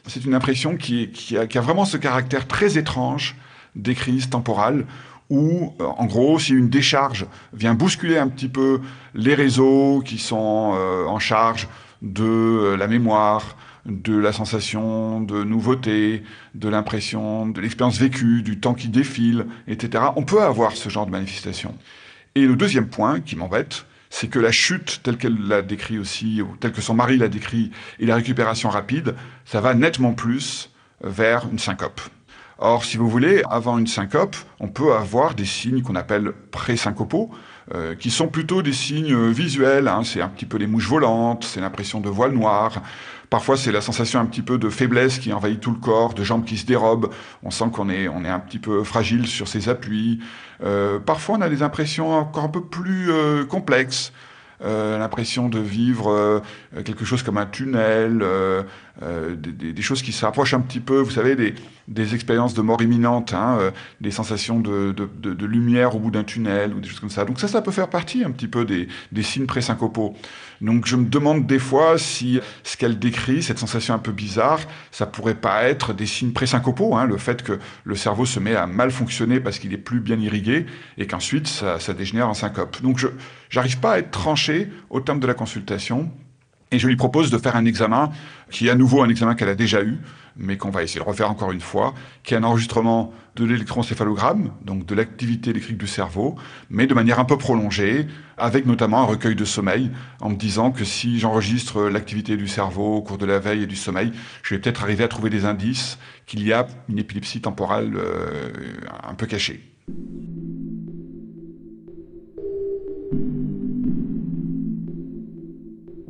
C'est 0.07 0.23
une 0.23 0.33
impression 0.33 0.77
qui, 0.77 1.09
qui, 1.11 1.37
a, 1.37 1.47
qui 1.47 1.57
a 1.57 1.61
vraiment 1.61 1.85
ce 1.85 1.97
caractère 1.97 2.47
très 2.47 2.77
étrange 2.77 3.35
des 3.75 3.95
crises 3.95 4.29
temporales, 4.29 4.85
où, 5.29 5.73
euh, 5.79 5.85
en 5.85 6.05
gros, 6.05 6.39
si 6.39 6.53
une 6.53 6.69
décharge 6.69 7.25
vient 7.53 7.73
bousculer 7.73 8.17
un 8.17 8.27
petit 8.27 8.47
peu 8.47 8.81
les 9.13 9.33
réseaux 9.33 10.01
qui 10.05 10.17
sont 10.17 10.73
euh, 10.75 11.05
en 11.05 11.19
charge 11.19 11.67
de 12.01 12.23
euh, 12.23 12.77
la 12.77 12.87
mémoire, 12.87 13.57
de 13.85 14.17
la 14.17 14.31
sensation 14.31 15.21
de 15.21 15.43
nouveauté, 15.43 16.23
de 16.53 16.69
l'impression, 16.69 17.47
de 17.47 17.61
l'expérience 17.61 17.99
vécue, 17.99 18.41
du 18.41 18.59
temps 18.59 18.73
qui 18.73 18.89
défile, 18.89 19.45
etc., 19.67 20.05
on 20.15 20.23
peut 20.23 20.41
avoir 20.41 20.73
ce 20.73 20.89
genre 20.89 21.05
de 21.05 21.11
manifestation. 21.11 21.75
Et 22.35 22.45
le 22.45 22.55
deuxième 22.55 22.87
point 22.87 23.19
qui 23.19 23.35
m'embête, 23.35 23.85
c'est 24.09 24.27
que 24.27 24.39
la 24.39 24.51
chute, 24.51 25.01
telle 25.03 25.17
qu'elle 25.17 25.37
l'a 25.47 25.61
décrit 25.61 25.99
aussi, 25.99 26.41
ou 26.41 26.55
telle 26.59 26.71
que 26.71 26.81
son 26.81 26.93
mari 26.93 27.17
l'a 27.17 27.27
décrit, 27.27 27.71
et 27.99 28.05
la 28.05 28.15
récupération 28.15 28.69
rapide, 28.69 29.15
ça 29.45 29.61
va 29.61 29.73
nettement 29.73 30.13
plus 30.13 30.71
vers 31.01 31.47
une 31.51 31.59
syncope. 31.59 32.01
Or, 32.57 32.85
si 32.85 32.95
vous 32.95 33.09
voulez, 33.09 33.43
avant 33.49 33.77
une 33.77 33.87
syncope, 33.87 34.35
on 34.59 34.69
peut 34.69 34.93
avoir 34.93 35.35
des 35.35 35.45
signes 35.45 35.81
qu'on 35.81 35.95
appelle 35.95 36.31
pré-syncopaux, 36.51 37.29
euh, 37.73 37.95
qui 37.95 38.11
sont 38.11 38.27
plutôt 38.27 38.61
des 38.61 38.71
signes 38.71 39.29
visuels. 39.29 39.89
Hein. 39.89 40.03
C'est 40.05 40.21
un 40.21 40.29
petit 40.29 40.45
peu 40.45 40.57
les 40.57 40.67
mouches 40.67 40.87
volantes, 40.87 41.43
c'est 41.43 41.59
l'impression 41.59 41.99
de 41.99 42.09
voile 42.09 42.31
noir. 42.31 42.81
Parfois, 43.29 43.57
c'est 43.57 43.71
la 43.71 43.81
sensation 43.81 44.19
un 44.19 44.25
petit 44.25 44.41
peu 44.41 44.57
de 44.57 44.69
faiblesse 44.69 45.19
qui 45.19 45.33
envahit 45.33 45.59
tout 45.59 45.71
le 45.71 45.79
corps, 45.79 46.13
de 46.13 46.23
jambes 46.23 46.45
qui 46.45 46.57
se 46.57 46.65
dérobent. 46.65 47.09
On 47.43 47.51
sent 47.51 47.65
qu'on 47.73 47.89
est, 47.89 48.07
on 48.07 48.23
est 48.23 48.29
un 48.29 48.39
petit 48.39 48.59
peu 48.59 48.83
fragile 48.83 49.27
sur 49.27 49.47
ses 49.47 49.67
appuis. 49.67 50.19
Euh, 50.63 50.99
parfois, 50.99 51.35
on 51.37 51.41
a 51.41 51.49
des 51.49 51.63
impressions 51.63 52.13
encore 52.13 52.43
un 52.45 52.49
peu 52.49 52.61
plus 52.61 53.11
euh, 53.11 53.43
complexes. 53.43 54.13
Euh, 54.63 54.97
l'impression 54.97 55.49
de 55.49 55.59
vivre 55.59 56.09
euh, 56.09 56.39
quelque 56.85 57.03
chose 57.03 57.23
comme 57.23 57.37
un 57.37 57.45
tunnel, 57.45 58.19
euh, 58.21 58.63
des, 59.35 59.81
choses 59.81 60.01
qui 60.01 60.13
se 60.13 60.23
rapprochent 60.25 60.53
un 60.53 60.61
petit 60.61 60.79
peu, 60.79 60.99
vous 60.99 61.11
savez, 61.11 61.35
des, 61.35 61.53
des 61.89 62.15
expériences 62.15 62.53
de 62.53 62.61
mort 62.61 62.81
imminente, 62.81 63.33
hein, 63.33 63.59
des 63.99 64.11
sensations 64.11 64.61
de, 64.61 64.93
de, 64.93 65.45
lumière 65.45 65.95
au 65.95 65.99
bout 65.99 66.11
d'un 66.11 66.23
tunnel 66.23 66.73
ou 66.73 66.79
des 66.79 66.87
choses 66.87 67.01
comme 67.01 67.09
ça. 67.09 67.25
Donc 67.25 67.39
ça, 67.39 67.49
ça 67.49 67.61
peut 67.61 67.71
faire 67.71 67.89
partie 67.89 68.23
un 68.23 68.31
petit 68.31 68.47
peu 68.47 68.63
des, 68.63 68.87
des 69.11 69.23
signes 69.23 69.45
présyncopaux. 69.45 70.15
Donc 70.61 70.85
je 70.85 70.95
me 70.95 71.05
demande 71.05 71.45
des 71.45 71.59
fois 71.59 71.97
si 71.97 72.39
ce 72.63 72.77
qu'elle 72.77 72.97
décrit, 72.97 73.43
cette 73.43 73.59
sensation 73.59 73.93
un 73.93 73.99
peu 73.99 74.13
bizarre, 74.13 74.61
ça 74.91 75.05
pourrait 75.05 75.35
pas 75.35 75.63
être 75.63 75.93
des 75.93 76.05
signes 76.05 76.31
présyncopaux, 76.31 76.95
hein, 76.95 77.05
le 77.05 77.17
fait 77.17 77.43
que 77.43 77.59
le 77.83 77.95
cerveau 77.95 78.25
se 78.25 78.39
met 78.39 78.55
à 78.55 78.65
mal 78.65 78.91
fonctionner 78.91 79.41
parce 79.41 79.59
qu'il 79.59 79.73
est 79.73 79.77
plus 79.77 79.99
bien 79.99 80.19
irrigué 80.19 80.65
et 80.97 81.05
qu'ensuite 81.05 81.47
ça, 81.47 81.79
ça 81.81 81.93
dégénère 81.93 82.29
en 82.29 82.33
syncope. 82.33 82.81
Donc 82.81 82.97
je 82.97 83.09
j'arrive 83.49 83.79
pas 83.79 83.93
à 83.93 83.99
être 83.99 84.11
tranché 84.11 84.44
au 84.89 84.99
terme 85.01 85.19
de 85.19 85.27
la 85.27 85.33
consultation 85.33 86.11
et 86.71 86.79
je 86.79 86.87
lui 86.87 86.95
propose 86.95 87.31
de 87.31 87.37
faire 87.37 87.55
un 87.55 87.65
examen 87.65 88.11
qui 88.51 88.67
est 88.67 88.69
à 88.69 88.75
nouveau 88.75 89.01
un 89.01 89.09
examen 89.09 89.35
qu'elle 89.35 89.49
a 89.49 89.55
déjà 89.55 89.81
eu, 89.81 89.99
mais 90.35 90.57
qu'on 90.57 90.71
va 90.71 90.83
essayer 90.83 90.99
de 90.99 91.05
refaire 91.05 91.29
encore 91.29 91.51
une 91.51 91.61
fois, 91.61 91.93
qui 92.23 92.33
est 92.33 92.37
un 92.37 92.43
enregistrement 92.43 93.13
de 93.35 93.45
l'électroencéphalogramme, 93.45 94.51
donc 94.63 94.85
de 94.85 94.95
l'activité 94.95 95.51
électrique 95.51 95.77
du 95.77 95.87
cerveau, 95.87 96.35
mais 96.69 96.87
de 96.87 96.93
manière 96.93 97.19
un 97.19 97.25
peu 97.25 97.37
prolongée, 97.37 98.07
avec 98.37 98.65
notamment 98.65 99.01
un 99.01 99.05
recueil 99.05 99.35
de 99.35 99.45
sommeil, 99.45 99.91
en 100.19 100.29
me 100.29 100.35
disant 100.35 100.71
que 100.71 100.83
si 100.83 101.19
j'enregistre 101.19 101.83
l'activité 101.83 102.35
du 102.35 102.47
cerveau 102.47 102.97
au 102.97 103.01
cours 103.01 103.17
de 103.17 103.25
la 103.25 103.39
veille 103.39 103.63
et 103.63 103.67
du 103.67 103.75
sommeil, 103.75 104.11
je 104.43 104.55
vais 104.55 104.59
peut-être 104.59 104.83
arriver 104.83 105.03
à 105.03 105.07
trouver 105.07 105.29
des 105.29 105.45
indices 105.45 105.97
qu'il 106.25 106.45
y 106.45 106.51
a 106.51 106.67
une 106.89 106.97
épilepsie 106.97 107.41
temporale 107.41 107.93
euh, 107.95 108.51
un 109.07 109.13
peu 109.13 109.27
cachée. 109.27 109.61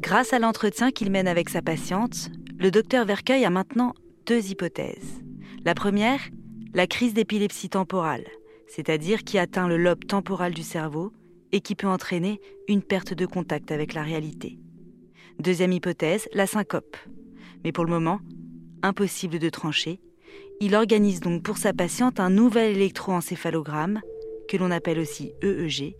Grâce 0.06 0.34
à 0.34 0.40
l'entretien 0.40 0.92
qu'il 0.92 1.10
mène 1.10 1.28
avec 1.28 1.50
sa 1.50 1.64
patiente, 1.64 2.30
le 2.60 2.70
docteur 2.70 3.08
Vercueil 3.08 3.44
a 3.44 3.50
maintenant 3.50 3.96
deux 4.28 4.52
hypothèses. 4.52 5.24
La 5.64 5.74
première, 5.74 6.20
la 6.76 6.86
crise 6.86 7.16
d'épilepsie 7.16 7.70
temporale, 7.70 8.24
c'est-à-dire 8.68 9.24
qui 9.24 9.40
atteint 9.40 9.68
le 9.68 9.78
lobe 9.78 10.06
temporal 10.06 10.54
du 10.54 10.62
cerveau 10.62 11.12
et 11.52 11.60
qui 11.60 11.74
peut 11.74 11.88
entraîner 11.88 12.40
une 12.68 12.84
perte 12.84 13.16
de 13.16 13.26
contact 13.26 13.72
avec 13.72 13.96
la 13.96 14.04
réalité. 14.04 14.60
Deuxième 15.40 15.72
hypothèse, 15.72 16.30
la 16.34 16.46
syncope. 16.46 16.98
Mais 17.64 17.72
pour 17.72 17.84
le 17.84 17.90
moment, 17.90 18.20
impossible 18.84 19.40
de 19.40 19.50
trancher. 19.50 20.00
Il 20.62 20.76
organise 20.76 21.20
donc 21.20 21.42
pour 21.42 21.58
sa 21.58 21.74
patiente 21.74 22.20
un 22.20 22.30
nouvel 22.30 22.76
électroencéphalogramme, 22.76 24.02
que 24.48 24.58
l'on 24.58 24.70
appelle 24.70 25.00
aussi 25.00 25.34
EEG, 25.42 25.96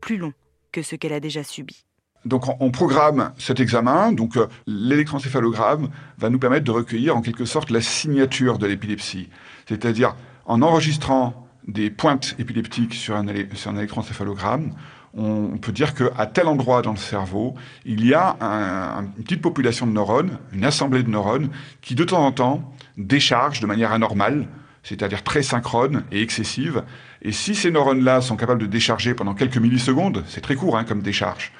plus 0.00 0.16
long 0.16 0.32
que 0.70 0.82
ce 0.82 0.94
qu'elle 0.94 1.12
a 1.12 1.18
déjà 1.18 1.42
subi. 1.42 1.84
Donc 2.24 2.44
on 2.60 2.70
programme 2.70 3.32
cet 3.38 3.60
examen, 3.60 4.12
donc 4.12 4.36
euh, 4.36 4.48
l'électroencéphalogramme 4.66 5.88
va 6.18 6.30
nous 6.30 6.38
permettre 6.38 6.64
de 6.64 6.70
recueillir 6.70 7.16
en 7.16 7.22
quelque 7.22 7.44
sorte 7.44 7.70
la 7.70 7.80
signature 7.80 8.58
de 8.58 8.66
l'épilepsie, 8.66 9.28
c'est-à-dire 9.68 10.14
en 10.44 10.62
enregistrant 10.62 11.46
des 11.68 11.90
pointes 11.90 12.34
épileptiques 12.38 12.94
sur 12.94 13.14
un, 13.14 13.26
électroencéphalogramme, 13.28 14.72
on 15.14 15.58
peut 15.58 15.72
dire 15.72 15.94
qu'à 15.94 16.26
tel 16.26 16.46
endroit 16.46 16.82
dans 16.82 16.92
le 16.92 16.98
cerveau, 16.98 17.54
il 17.84 18.06
y 18.06 18.14
a 18.14 18.36
une 18.40 19.24
petite 19.24 19.42
population 19.42 19.86
de 19.86 19.92
neurones, 19.92 20.38
une 20.52 20.64
assemblée 20.64 21.02
de 21.02 21.10
neurones, 21.10 21.50
qui 21.82 21.94
de 21.94 22.04
temps 22.04 22.24
en 22.24 22.32
temps 22.32 22.74
déchargent 22.96 23.60
de 23.60 23.66
manière 23.66 23.92
anormale, 23.92 24.48
c'est-à-dire 24.82 25.22
très 25.22 25.42
synchrone 25.42 26.04
et 26.12 26.22
excessive. 26.22 26.82
Et 27.22 27.32
si 27.32 27.54
ces 27.54 27.70
neurones-là 27.70 28.20
sont 28.20 28.36
capables 28.36 28.60
de 28.60 28.66
décharger 28.66 29.14
pendant 29.14 29.34
quelques 29.34 29.58
millisecondes, 29.58 30.24
c'est 30.26 30.40
très 30.40 30.54
court 30.54 30.78
hein, 30.78 30.84
comme 30.84 31.02
décharge, 31.02 31.52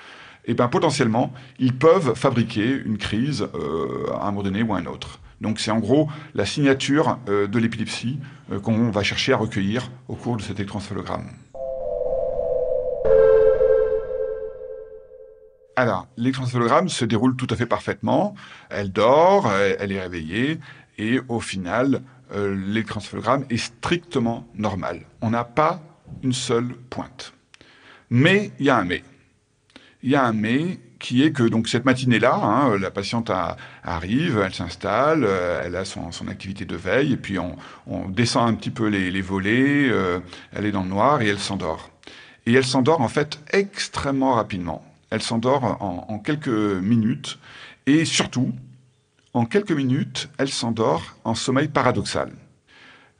et 0.49 0.52
eh 0.52 0.55
bien 0.55 0.69
potentiellement, 0.69 1.31
ils 1.59 1.76
peuvent 1.76 2.14
fabriquer 2.14 2.81
une 2.83 2.97
crise 2.97 3.47
euh, 3.55 4.11
à 4.14 4.28
un 4.28 4.31
moment 4.31 4.45
donné 4.45 4.62
ou 4.62 4.73
à 4.73 4.78
un 4.78 4.87
autre. 4.87 5.21
Donc 5.43 5.61
c'est 5.61 5.71
en 5.71 5.78
gros 5.78 6.09
la 6.35 6.47
signature 6.47 7.19
euh, 7.28 7.47
de 7.47 7.59
l'épilepsie 7.59 8.19
euh, 8.50 8.59
qu'on 8.59 8.90
va 8.90 9.02
chercher 9.02 9.35
à 9.35 9.37
recueillir 9.37 9.90
au 10.09 10.14
cours 10.14 10.38
de 10.38 10.43
cet 10.43 10.59
électroencéphalogramme. 10.59 11.26
Alors, 15.76 16.07
l'électroencéphalogramme 16.17 16.88
se 16.88 17.05
déroule 17.05 17.37
tout 17.37 17.47
à 17.50 17.57
fait 17.57 17.67
parfaitement. 17.67 18.35
Elle 18.71 18.90
dort, 18.90 19.52
elle 19.52 19.93
est 19.93 20.00
réveillée, 20.00 20.59
et 20.97 21.21
au 21.28 21.38
final, 21.38 22.02
l'électroencéphalogramme 22.35 23.45
est 23.49 23.59
strictement 23.59 24.45
normal. 24.57 25.02
On 25.21 25.31
n'a 25.31 25.45
pas 25.45 25.81
une 26.25 26.33
seule 26.33 26.75
pointe. 26.90 27.33
Mais 28.11 28.50
il 28.59 28.67
y 28.67 28.71
a 28.71 28.76
un 28.76 28.85
mais 28.85 29.05
il 30.02 30.11
y 30.11 30.14
a 30.14 30.25
un 30.25 30.33
mais 30.33 30.78
qui 30.99 31.23
est 31.23 31.33
que 31.33 31.43
donc 31.45 31.69
cette 31.69 31.85
matinée-là, 31.85 32.35
hein, 32.35 32.78
la 32.78 32.90
patiente 32.90 33.31
arrive, 33.85 34.43
elle 34.45 34.55
s'installe, 34.55 35.25
euh, 35.25 35.62
elle 35.64 35.76
a 35.76 35.85
son, 35.85 36.11
activité 36.28 36.64
de 36.64 36.76
veille, 36.76 37.12
et 37.12 37.17
puis 37.17 37.38
on, 37.38 37.57
descend 38.09 38.49
un 38.49 38.55
petit 38.55 38.71
peu 38.71 38.88
les, 38.88 39.21
volets, 39.21 39.88
euh, 39.88 40.19
elle 40.52 40.67
est 40.67 40.73
dans 40.73 40.83
le 40.83 40.88
noir 40.88 41.23
et 41.23 41.28
elle 41.28 41.38
s'endort. 41.38 41.90
Et 42.47 42.52
elle 42.52 42.64
s'endort 42.64 43.00
en 43.00 43.09
fait 43.09 43.38
extrêmement 43.52 44.35
rapidement. 44.35 44.85
Elle 45.11 45.23
s'endort 45.23 45.78
en, 45.81 46.19
quelques 46.19 46.49
minutes, 46.49 47.38
et 47.87 48.05
surtout, 48.05 48.52
en 49.33 49.47
quelques 49.47 49.73
minutes, 49.73 50.28
elle 50.38 50.50
s'endort 50.50 51.17
en 51.25 51.35
sommeil 51.35 51.69
paradoxal. 51.69 52.31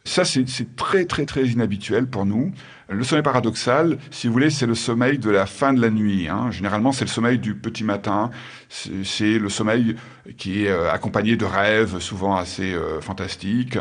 Ça, 0.09 0.25
c'est 0.25 0.47
très, 0.75 1.05
très, 1.05 1.27
très 1.27 1.47
inhabituel 1.47 2.07
pour 2.07 2.25
nous. 2.25 2.51
Le 2.89 3.05
sommeil 3.05 3.23
paradoxal, 3.23 3.99
si 4.11 4.27
vous 4.27 4.33
voulez, 4.33 4.49
c'est 4.49 4.65
le 4.65 4.75
sommeil 4.75 5.19
de 5.19 5.29
la 5.29 5.45
fin 5.45 5.75
de 5.75 5.83
la 5.83 5.91
nuit. 5.91 6.29
Hein. 6.29 6.51
Généralement, 6.51 6.93
c'est 6.93 7.05
le 7.05 7.11
sommeil 7.11 7.39
du 7.39 7.55
petit 7.55 7.85
matin. 7.85 8.31
C'est 8.71 9.39
le 9.39 9.51
sommeil 9.51 9.97
qui 10.39 10.65
est 10.65 10.71
euh, 10.71 10.91
accompagné 10.91 11.37
de 11.37 11.45
rêves, 11.45 11.99
souvent 11.99 12.37
assez 12.37 12.73
euh, 12.73 13.03
fantastiques. 13.03 13.79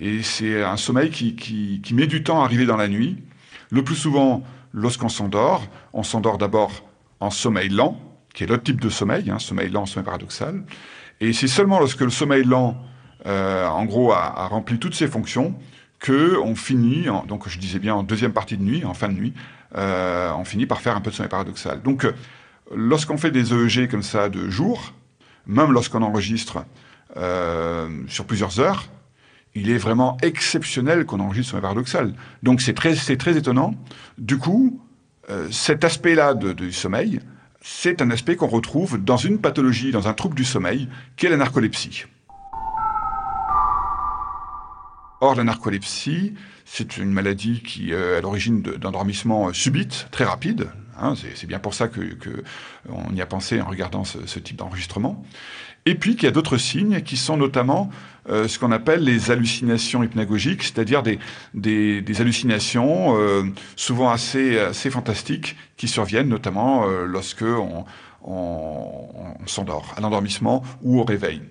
Et 0.00 0.24
c'est 0.24 0.64
un 0.64 0.76
sommeil 0.76 1.10
qui, 1.10 1.80
met 1.94 2.08
du 2.08 2.24
temps 2.24 2.42
à 2.42 2.44
arriver 2.44 2.66
dans 2.66 2.76
la 2.76 2.88
nuit. 2.88 3.22
Le 3.70 3.84
plus 3.84 3.94
souvent, 3.94 4.42
lorsqu'on 4.72 5.08
s'endort, 5.08 5.64
on 5.92 6.02
s'endort 6.02 6.38
d'abord 6.38 6.72
en 7.20 7.30
sommeil 7.30 7.68
lent, 7.68 8.00
qui 8.34 8.42
est 8.42 8.46
l'autre 8.48 8.64
type 8.64 8.80
de 8.80 8.88
sommeil, 8.88 9.30
hein, 9.30 9.38
sommeil 9.38 9.70
lent, 9.70 9.86
sommeil 9.86 10.06
paradoxal. 10.06 10.64
Et 11.20 11.32
c'est 11.32 11.46
seulement 11.46 11.78
lorsque 11.78 12.00
le 12.00 12.10
sommeil 12.10 12.42
lent 12.42 12.76
en 13.28 13.84
gros, 13.84 14.12
a, 14.12 14.46
rempli 14.48 14.78
toutes 14.78 14.94
ses 14.94 15.08
fonctions, 15.08 15.54
que 15.98 16.38
on 16.38 16.54
finit, 16.54 17.06
donc 17.26 17.48
je 17.48 17.58
disais 17.58 17.78
bien 17.78 17.94
en 17.94 18.02
deuxième 18.02 18.32
partie 18.32 18.56
de 18.56 18.62
nuit, 18.62 18.84
en 18.84 18.94
fin 18.94 19.08
de 19.08 19.14
nuit, 19.14 19.34
euh, 19.76 20.30
on 20.38 20.44
finit 20.44 20.66
par 20.66 20.80
faire 20.80 20.96
un 20.96 21.00
peu 21.00 21.10
de 21.10 21.14
sommeil 21.14 21.28
paradoxal. 21.28 21.82
Donc, 21.82 22.04
euh, 22.04 22.12
lorsqu'on 22.74 23.18
fait 23.18 23.30
des 23.30 23.52
EEG 23.52 23.88
comme 23.88 24.02
ça 24.02 24.28
de 24.28 24.48
jour, 24.48 24.92
même 25.46 25.72
lorsqu'on 25.72 26.02
enregistre 26.02 26.64
sur 28.06 28.26
plusieurs 28.26 28.60
heures, 28.60 28.84
il 29.56 29.70
est 29.70 29.78
vraiment 29.78 30.18
exceptionnel 30.22 31.04
qu'on 31.04 31.18
enregistre 31.18 31.50
sommeil 31.50 31.62
paradoxal. 31.62 32.14
Donc 32.44 32.60
c'est 32.60 32.74
très, 32.74 32.94
très 32.94 33.36
étonnant. 33.36 33.74
Du 34.18 34.38
coup, 34.38 34.80
cet 35.50 35.82
aspect-là 35.82 36.34
du 36.34 36.70
sommeil, 36.70 37.20
c'est 37.60 38.02
un 38.02 38.10
aspect 38.10 38.36
qu'on 38.36 38.46
retrouve 38.46 39.02
dans 39.02 39.16
une 39.16 39.40
pathologie, 39.40 39.90
dans 39.90 40.06
un 40.06 40.12
trouble 40.12 40.36
du 40.36 40.44
sommeil, 40.44 40.88
qui 41.16 41.26
est 41.26 41.30
la 41.30 41.38
narcolepsie. 41.38 42.04
Or, 45.20 45.34
la 45.34 45.42
narcolepsie, 45.42 46.34
c'est 46.64 46.96
une 46.96 47.10
maladie 47.10 47.60
qui 47.60 47.92
euh, 47.92 48.14
est 48.14 48.18
à 48.18 48.20
l'origine 48.20 48.62
d'endormissement 48.62 49.52
subite, 49.52 50.06
très 50.12 50.24
rapide. 50.24 50.68
Hein, 51.00 51.14
c'est 51.34 51.46
bien 51.46 51.58
pour 51.58 51.74
ça 51.74 51.88
que, 51.88 52.02
on 52.88 53.14
y 53.14 53.20
a 53.20 53.26
pensé 53.26 53.60
en 53.60 53.66
regardant 53.66 54.04
ce, 54.04 54.38
type 54.38 54.56
d'enregistrement. 54.56 55.24
Et 55.86 55.94
puis 55.94 56.14
qu'il 56.14 56.24
y 56.24 56.28
a 56.28 56.32
d'autres 56.32 56.56
signes 56.56 57.02
qui 57.02 57.16
sont 57.16 57.36
notamment 57.36 57.90
euh, 58.28 58.46
ce 58.46 58.58
qu'on 58.58 58.72
appelle 58.72 59.02
les 59.02 59.30
hallucinations 59.30 60.02
hypnagogiques, 60.02 60.62
c'est-à-dire 60.62 61.02
des, 61.02 61.18
des, 61.54 62.20
hallucinations 62.20 63.16
euh, 63.16 63.44
souvent 63.74 64.10
assez, 64.10 64.58
assez 64.58 64.90
fantastiques 64.90 65.56
qui 65.76 65.88
surviennent 65.88 66.28
notamment 66.28 66.84
lorsque 67.06 67.42
on, 67.42 67.84
on, 68.22 69.46
s'endort, 69.46 69.94
à 69.96 70.00
l'endormissement 70.00 70.62
ou 70.82 71.00
au 71.00 71.04
réveil. 71.04 71.42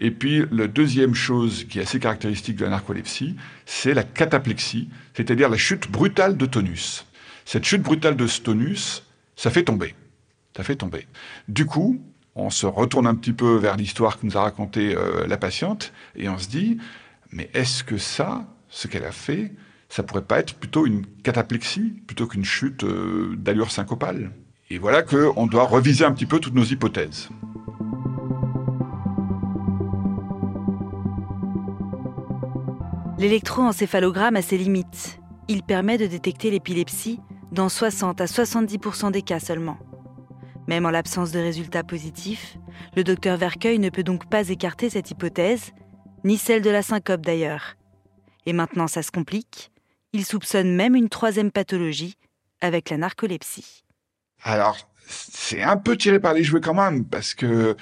Et 0.00 0.10
puis, 0.10 0.44
la 0.50 0.66
deuxième 0.66 1.14
chose 1.14 1.64
qui 1.64 1.78
est 1.78 1.82
assez 1.82 2.00
caractéristique 2.00 2.56
de 2.56 2.64
la 2.64 2.70
narcolepsie, 2.70 3.36
c'est 3.66 3.94
la 3.94 4.02
cataplexie, 4.02 4.88
c'est-à-dire 5.14 5.48
la 5.48 5.56
chute 5.56 5.90
brutale 5.90 6.36
de 6.36 6.46
tonus. 6.46 7.06
Cette 7.44 7.64
chute 7.64 7.82
brutale 7.82 8.16
de 8.16 8.26
tonus, 8.26 9.02
ça 9.36 9.50
fait 9.50 9.64
tomber. 9.64 9.94
Ça 10.56 10.62
fait 10.62 10.76
tomber. 10.76 11.06
Du 11.48 11.66
coup, 11.66 12.00
on 12.34 12.50
se 12.50 12.66
retourne 12.66 13.06
un 13.06 13.14
petit 13.14 13.32
peu 13.32 13.56
vers 13.56 13.76
l'histoire 13.76 14.18
que 14.18 14.26
nous 14.26 14.36
a 14.36 14.42
racontée 14.42 14.94
euh, 14.96 15.26
la 15.26 15.36
patiente 15.36 15.92
et 16.16 16.28
on 16.28 16.38
se 16.38 16.48
dit, 16.48 16.78
mais 17.30 17.50
est-ce 17.54 17.84
que 17.84 17.98
ça, 17.98 18.46
ce 18.68 18.88
qu'elle 18.88 19.04
a 19.04 19.12
fait, 19.12 19.52
ça 19.88 20.02
pourrait 20.02 20.22
pas 20.22 20.40
être 20.40 20.54
plutôt 20.54 20.86
une 20.86 21.06
cataplexie 21.22 22.02
plutôt 22.06 22.26
qu'une 22.26 22.44
chute 22.44 22.84
euh, 22.84 23.34
d'allure 23.36 23.70
syncopale? 23.70 24.32
Et 24.70 24.78
voilà 24.78 25.02
qu'on 25.02 25.46
doit 25.46 25.64
reviser 25.64 26.04
un 26.04 26.12
petit 26.12 26.26
peu 26.26 26.40
toutes 26.40 26.54
nos 26.54 26.64
hypothèses. 26.64 27.28
L'électroencéphalogramme 33.24 34.36
a 34.36 34.42
ses 34.42 34.58
limites. 34.58 35.18
Il 35.48 35.62
permet 35.62 35.96
de 35.96 36.04
détecter 36.04 36.50
l'épilepsie 36.50 37.20
dans 37.52 37.70
60 37.70 38.20
à 38.20 38.26
70% 38.26 39.12
des 39.12 39.22
cas 39.22 39.40
seulement. 39.40 39.78
Même 40.68 40.84
en 40.84 40.90
l'absence 40.90 41.32
de 41.32 41.38
résultats 41.38 41.84
positifs, 41.84 42.58
le 42.94 43.02
docteur 43.02 43.38
Vercueil 43.38 43.78
ne 43.78 43.88
peut 43.88 44.02
donc 44.02 44.28
pas 44.28 44.50
écarter 44.50 44.90
cette 44.90 45.10
hypothèse, 45.10 45.72
ni 46.22 46.36
celle 46.36 46.60
de 46.60 46.68
la 46.68 46.82
syncope 46.82 47.22
d'ailleurs. 47.22 47.76
Et 48.44 48.52
maintenant 48.52 48.88
ça 48.88 49.02
se 49.02 49.10
complique, 49.10 49.72
il 50.12 50.26
soupçonne 50.26 50.76
même 50.76 50.94
une 50.94 51.08
troisième 51.08 51.50
pathologie 51.50 52.18
avec 52.60 52.90
la 52.90 52.98
narcolepsie. 52.98 53.84
Alors, 54.42 54.76
c'est 55.06 55.62
un 55.62 55.78
peu 55.78 55.96
tiré 55.96 56.20
par 56.20 56.34
les 56.34 56.44
cheveux 56.44 56.60
quand 56.60 56.74
même, 56.74 57.06
parce 57.06 57.32
que 57.32 57.74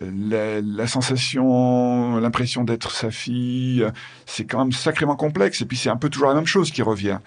la, 0.00 0.86
sensation, 0.86 2.16
l'impression 2.16 2.64
d'être 2.64 2.90
sa 2.90 3.10
fille, 3.10 3.86
c'est 4.26 4.44
quand 4.44 4.58
même 4.58 4.72
sacrément 4.72 5.16
complexe. 5.16 5.62
Et 5.62 5.64
puis 5.64 5.76
c'est 5.76 5.90
un 5.90 5.96
peu 5.96 6.08
toujours 6.08 6.28
la 6.28 6.34
même 6.34 6.46
chose 6.46 6.70
qui 6.70 6.82
revient. 6.82 7.18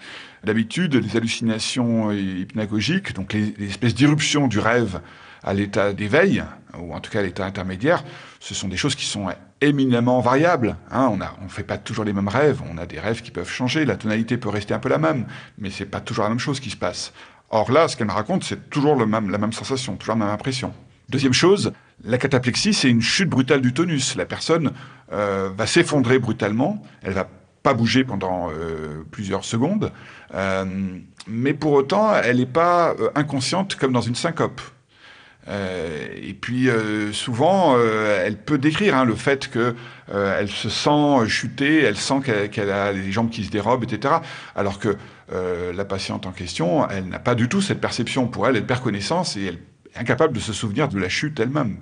D'habitude, 0.44 0.94
les 0.94 1.16
hallucinations 1.16 2.12
hypnagogiques, 2.12 3.14
donc 3.14 3.32
les, 3.32 3.54
espèces 3.68 3.94
d'irruptions 3.94 4.46
du 4.46 4.58
rêve 4.58 5.00
à 5.42 5.54
l'état 5.54 5.92
d'éveil, 5.92 6.44
ou 6.78 6.94
en 6.94 7.00
tout 7.00 7.10
cas 7.10 7.20
à 7.20 7.22
l'état 7.22 7.44
intermédiaire, 7.44 8.04
ce 8.40 8.54
sont 8.54 8.68
des 8.68 8.76
choses 8.76 8.94
qui 8.94 9.06
sont 9.06 9.28
éminemment 9.60 10.20
variables. 10.20 10.76
Hein. 10.90 11.10
on 11.40 11.44
ne 11.44 11.48
fait 11.48 11.62
pas 11.62 11.78
toujours 11.78 12.04
les 12.04 12.12
mêmes 12.12 12.28
rêves, 12.28 12.60
on 12.70 12.78
a 12.78 12.86
des 12.86 13.00
rêves 13.00 13.22
qui 13.22 13.30
peuvent 13.30 13.50
changer, 13.50 13.84
la 13.84 13.96
tonalité 13.96 14.36
peut 14.36 14.48
rester 14.48 14.74
un 14.74 14.78
peu 14.78 14.88
la 14.88 14.98
même, 14.98 15.26
mais 15.58 15.70
c'est 15.70 15.86
pas 15.86 16.00
toujours 16.00 16.24
la 16.24 16.30
même 16.30 16.38
chose 16.38 16.60
qui 16.60 16.70
se 16.70 16.76
passe. 16.76 17.12
Or 17.50 17.72
là, 17.72 17.88
ce 17.88 17.96
qu'elle 17.96 18.06
me 18.06 18.12
raconte, 18.12 18.44
c'est 18.44 18.70
toujours 18.70 18.94
la 18.96 19.06
même 19.06 19.52
sensation, 19.52 19.96
toujours 19.96 20.14
la 20.14 20.24
même 20.24 20.34
impression. 20.34 20.72
Deuxième 21.08 21.32
chose, 21.32 21.72
la 22.04 22.18
cataplexie, 22.18 22.74
c'est 22.74 22.88
une 22.88 23.02
chute 23.02 23.28
brutale 23.28 23.60
du 23.60 23.72
tonus. 23.72 24.16
La 24.16 24.24
personne 24.26 24.72
euh, 25.12 25.50
va 25.56 25.66
s'effondrer 25.66 26.18
brutalement, 26.18 26.82
elle 27.02 27.12
va 27.12 27.28
pas 27.62 27.74
bouger 27.74 28.04
pendant 28.04 28.50
euh, 28.50 29.04
plusieurs 29.10 29.44
secondes, 29.44 29.92
euh, 30.34 30.64
mais 31.26 31.52
pour 31.52 31.72
autant, 31.72 32.14
elle 32.14 32.38
n'est 32.38 32.46
pas 32.46 32.94
inconsciente 33.14 33.76
comme 33.76 33.92
dans 33.92 34.00
une 34.00 34.14
syncope. 34.14 34.60
Et 35.48 36.34
puis 36.34 36.68
souvent, 37.12 37.76
elle 37.76 38.36
peut 38.36 38.58
décrire 38.58 38.94
hein, 38.94 39.04
le 39.04 39.16
fait 39.16 39.48
que 39.48 39.74
elle 40.12 40.48
se 40.48 40.68
sent 40.68 41.26
chuter, 41.26 41.82
elle 41.82 41.96
sent 41.96 42.20
qu'elle 42.52 42.70
a 42.70 42.92
les 42.92 43.10
jambes 43.10 43.30
qui 43.30 43.42
se 43.44 43.50
dérobent, 43.50 43.82
etc. 43.82 44.14
Alors 44.54 44.78
que 44.78 44.96
la 45.32 45.84
patiente 45.84 46.26
en 46.26 46.30
question, 46.30 46.88
elle 46.88 47.08
n'a 47.08 47.18
pas 47.18 47.34
du 47.34 47.48
tout 47.48 47.60
cette 47.60 47.80
perception. 47.80 48.28
Pour 48.28 48.46
elle, 48.46 48.56
elle 48.56 48.66
perd 48.66 48.80
connaissance 48.80 49.36
et 49.36 49.46
elle 49.46 49.58
incapable 49.96 50.34
de 50.34 50.40
se 50.40 50.52
souvenir 50.52 50.88
de 50.88 50.98
la 50.98 51.08
chute 51.08 51.38
elle-même. 51.40 51.78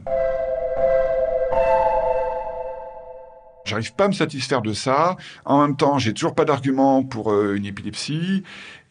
J'arrive 3.64 3.92
pas 3.94 4.06
à 4.06 4.08
me 4.08 4.12
satisfaire 4.12 4.62
de 4.62 4.72
ça. 4.72 5.16
En 5.44 5.60
même 5.60 5.76
temps, 5.76 5.98
j'ai 5.98 6.14
toujours 6.14 6.34
pas 6.34 6.46
d'argument 6.46 7.02
pour 7.02 7.32
euh, 7.32 7.54
une 7.54 7.66
épilepsie. 7.66 8.42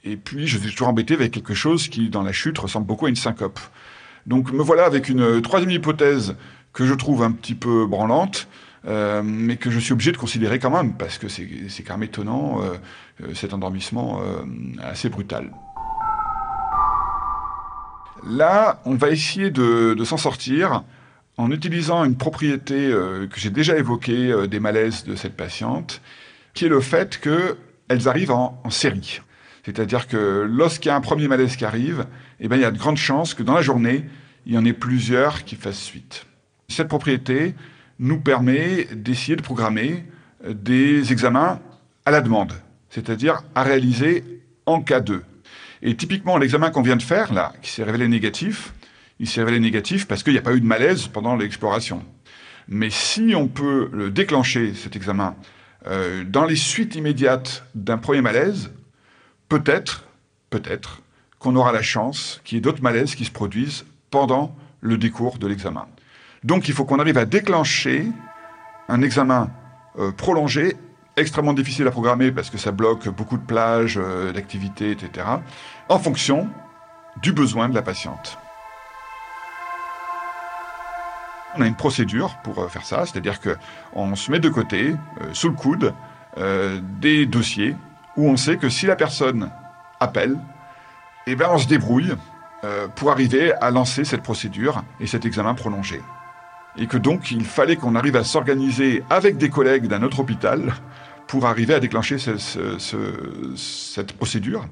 Et 0.03 0.17
puis, 0.17 0.47
je 0.47 0.57
suis 0.57 0.69
toujours 0.69 0.89
embêté 0.89 1.15
avec 1.15 1.31
quelque 1.31 1.55
chose 1.55 1.87
qui, 1.87 2.09
dans 2.09 2.21
la 2.21 2.31
chute, 2.31 2.57
ressemble 2.59 2.85
beaucoup 2.85 3.07
à 3.07 3.09
une 3.09 3.15
syncope. 3.15 3.59
Donc, 4.27 4.51
me 4.51 4.61
voilà 4.61 4.85
avec 4.85 5.09
une 5.09 5.41
troisième 5.41 5.71
hypothèse 5.71 6.35
que 6.73 6.85
je 6.85 6.93
trouve 6.93 7.23
un 7.23 7.31
petit 7.31 7.55
peu 7.55 7.87
branlante, 7.87 8.47
euh, 8.85 9.21
mais 9.23 9.57
que 9.57 9.71
je 9.71 9.79
suis 9.79 9.93
obligé 9.93 10.11
de 10.11 10.17
considérer 10.17 10.59
quand 10.59 10.69
même, 10.69 10.93
parce 10.93 11.17
que 11.17 11.27
c'est 11.27 11.83
quand 11.83 11.95
même 11.95 12.03
étonnant, 12.03 12.61
euh, 12.61 12.75
euh, 13.23 13.33
cet 13.33 13.53
endormissement 13.53 14.21
assez 14.81 15.09
brutal. 15.09 15.51
Là, 18.29 18.81
on 18.85 18.95
va 18.95 19.09
essayer 19.09 19.51
de, 19.51 19.95
s'en 20.03 20.17
sortir 20.17 20.83
en 21.37 21.51
utilisant 21.51 22.03
une 22.03 22.17
propriété 22.17 22.89
que 23.29 23.39
j'ai 23.39 23.51
déjà 23.51 23.77
évoquée 23.77 24.47
des 24.47 24.59
malaises 24.59 25.03
de 25.03 25.15
cette 25.15 25.35
patiente, 25.37 26.01
qui 26.53 26.65
est 26.65 26.69
le 26.69 26.81
fait 26.81 27.19
qu'elles 27.19 28.07
arrivent 28.07 28.31
en, 28.31 28.69
série. 28.69 29.21
C'est-à-dire 29.63 30.07
que 30.07 30.47
lorsqu'il 30.49 30.89
y 30.89 30.91
a 30.91 30.95
un 30.95 31.01
premier 31.01 31.27
malaise 31.27 31.55
qui 31.55 31.65
arrive, 31.65 32.05
eh 32.39 32.47
bien, 32.47 32.57
il 32.57 32.61
y 32.61 32.65
a 32.65 32.71
de 32.71 32.77
grandes 32.77 32.97
chances 32.97 33.33
que 33.33 33.43
dans 33.43 33.53
la 33.53 33.61
journée, 33.61 34.05
il 34.45 34.53
y 34.53 34.57
en 34.57 34.65
ait 34.65 34.73
plusieurs 34.73 35.43
qui 35.43 35.55
fassent 35.55 35.79
suite. 35.81 36.25
Cette 36.69 36.87
propriété, 36.87 37.53
nous 37.99 38.19
permet 38.19 38.85
d'essayer 38.93 39.35
de 39.35 39.41
programmer 39.41 40.03
euh, 40.45 40.53
des 40.53 41.11
examens 41.11 41.59
à 42.05 42.11
la 42.11 42.21
demande, 42.21 42.53
c'est-à-dire 42.89 43.43
à 43.55 43.63
réaliser 43.63 44.23
en 44.65 44.81
cas 44.81 44.99
de. 44.99 45.23
Et 45.81 45.95
typiquement, 45.95 46.37
l'examen 46.37 46.69
qu'on 46.71 46.81
vient 46.81 46.95
de 46.95 47.03
faire, 47.03 47.33
là, 47.33 47.53
qui 47.61 47.71
s'est 47.71 47.83
révélé 47.83 48.07
négatif, 48.07 48.73
il 49.19 49.27
s'est 49.27 49.41
révélé 49.41 49.59
négatif 49.59 50.07
parce 50.07 50.23
qu'il 50.23 50.33
n'y 50.33 50.39
a 50.39 50.43
pas 50.43 50.53
eu 50.53 50.61
de 50.61 50.65
malaise 50.65 51.07
pendant 51.07 51.35
l'exploration. 51.35 52.03
Mais 52.67 52.89
si 52.89 53.33
on 53.35 53.47
peut 53.47 53.89
le 53.93 54.11
déclencher, 54.11 54.73
cet 54.73 54.95
examen, 54.95 55.35
euh, 55.87 56.23
dans 56.23 56.45
les 56.45 56.55
suites 56.55 56.95
immédiates 56.95 57.63
d'un 57.75 57.97
premier 57.97 58.21
malaise, 58.21 58.71
peut-être, 59.49 60.05
peut-être, 60.49 61.01
qu'on 61.39 61.55
aura 61.55 61.71
la 61.71 61.81
chance 61.81 62.41
qu'il 62.43 62.57
y 62.57 62.59
ait 62.59 62.61
d'autres 62.61 62.81
malaises 62.81 63.15
qui 63.15 63.25
se 63.25 63.31
produisent 63.31 63.85
pendant 64.09 64.55
le 64.81 64.97
décours 64.97 65.37
de 65.37 65.47
l'examen. 65.47 65.87
Donc 66.43 66.67
il 66.67 66.73
faut 66.73 66.85
qu'on 66.85 66.99
arrive 66.99 67.17
à 67.17 67.25
déclencher 67.25 68.07
un 68.89 69.01
examen 69.01 69.51
euh, 69.99 70.11
prolongé, 70.11 70.75
extrêmement 71.17 71.53
difficile 71.53 71.87
à 71.87 71.91
programmer 71.91 72.31
parce 72.31 72.49
que 72.49 72.57
ça 72.57 72.71
bloque 72.71 73.09
beaucoup 73.09 73.37
de 73.37 73.45
plages, 73.45 73.99
euh, 74.01 74.31
d'activités, 74.31 74.91
etc., 74.91 75.27
en 75.89 75.99
fonction 75.99 76.47
du 77.21 77.33
besoin 77.33 77.67
de 77.67 77.75
la 77.75 77.81
patiente. 77.81 78.37
On 81.55 81.61
a 81.61 81.65
une 81.67 81.75
procédure 81.75 82.37
pour 82.43 82.59
euh, 82.59 82.67
faire 82.67 82.85
ça, 82.85 83.05
c'est-à-dire 83.05 83.39
qu'on 83.41 84.15
se 84.15 84.31
met 84.31 84.39
de 84.39 84.49
côté, 84.49 84.95
sous 85.33 85.49
le 85.49 85.55
coude, 85.55 85.93
des 86.99 87.25
dossiers 87.25 87.75
où 88.15 88.29
on 88.29 88.37
sait 88.37 88.57
que 88.57 88.69
si 88.69 88.85
la 88.85 88.95
personne 88.95 89.49
appelle, 89.99 90.37
eh 91.25 91.35
ben 91.35 91.47
on 91.49 91.57
se 91.57 91.67
débrouille 91.67 92.13
pour 92.93 93.09
arriver 93.09 93.53
à 93.53 93.71
lancer 93.71 94.05
cette 94.05 94.21
procédure 94.21 94.83
et 94.99 95.07
cet 95.07 95.25
examen 95.25 95.55
prolongé 95.55 95.99
et 96.77 96.87
que 96.87 96.97
donc 96.97 97.31
il 97.31 97.45
fallait 97.45 97.75
qu'on 97.75 97.95
arrive 97.95 98.15
à 98.15 98.23
s'organiser 98.23 99.03
avec 99.09 99.37
des 99.37 99.49
collègues 99.49 99.87
d'un 99.87 100.03
autre 100.03 100.19
hôpital 100.19 100.73
pour 101.27 101.45
arriver 101.45 101.73
à 101.73 101.79
déclencher 101.79 102.17
cette 102.17 104.13
procédure. 104.13 104.67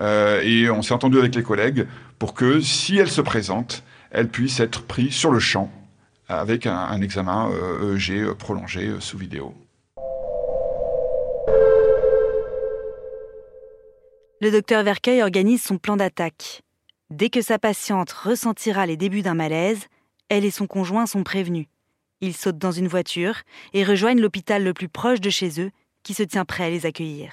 Euh, 0.00 0.42
et 0.42 0.68
on 0.70 0.82
s'est 0.82 0.92
entendu 0.92 1.18
avec 1.18 1.34
les 1.34 1.42
collègues 1.42 1.86
pour 2.18 2.34
que 2.34 2.60
si 2.60 2.98
elle 2.98 3.10
se 3.10 3.20
présente, 3.20 3.82
elle 4.10 4.28
puisse 4.28 4.60
être 4.60 4.82
prise 4.82 5.14
sur 5.14 5.30
le 5.30 5.38
champ 5.38 5.70
avec 6.28 6.66
un, 6.66 7.00
examen 7.00 7.50
EEG 7.82 8.10
euh, 8.10 8.34
prolongé 8.34 8.88
euh, 8.88 9.00
sous 9.00 9.16
vidéo. 9.16 9.54
Le 14.40 14.50
docteur 14.50 14.82
Vercueil 14.82 15.22
organise 15.22 15.62
son 15.62 15.78
plan 15.78 15.96
d'attaque. 15.96 16.62
Dès 17.10 17.30
que 17.30 17.40
sa 17.40 17.58
patiente 17.58 18.10
ressentira 18.10 18.86
les 18.86 18.96
débuts 18.96 19.22
d'un 19.22 19.34
malaise, 19.34 19.86
elle 20.28 20.44
et 20.44 20.50
son 20.50 20.66
conjoint 20.66 21.06
sont 21.06 21.22
prévenus. 21.22 21.66
Ils 22.20 22.34
sautent 22.34 22.58
dans 22.58 22.72
une 22.72 22.88
voiture 22.88 23.36
et 23.74 23.84
rejoignent 23.84 24.20
l'hôpital 24.20 24.64
le 24.64 24.72
plus 24.72 24.88
proche 24.88 25.20
de 25.20 25.30
chez 25.30 25.60
eux, 25.60 25.70
qui 26.02 26.14
se 26.14 26.22
tient 26.22 26.44
prêt 26.44 26.64
à 26.64 26.70
les 26.70 26.86
accueillir. 26.86 27.32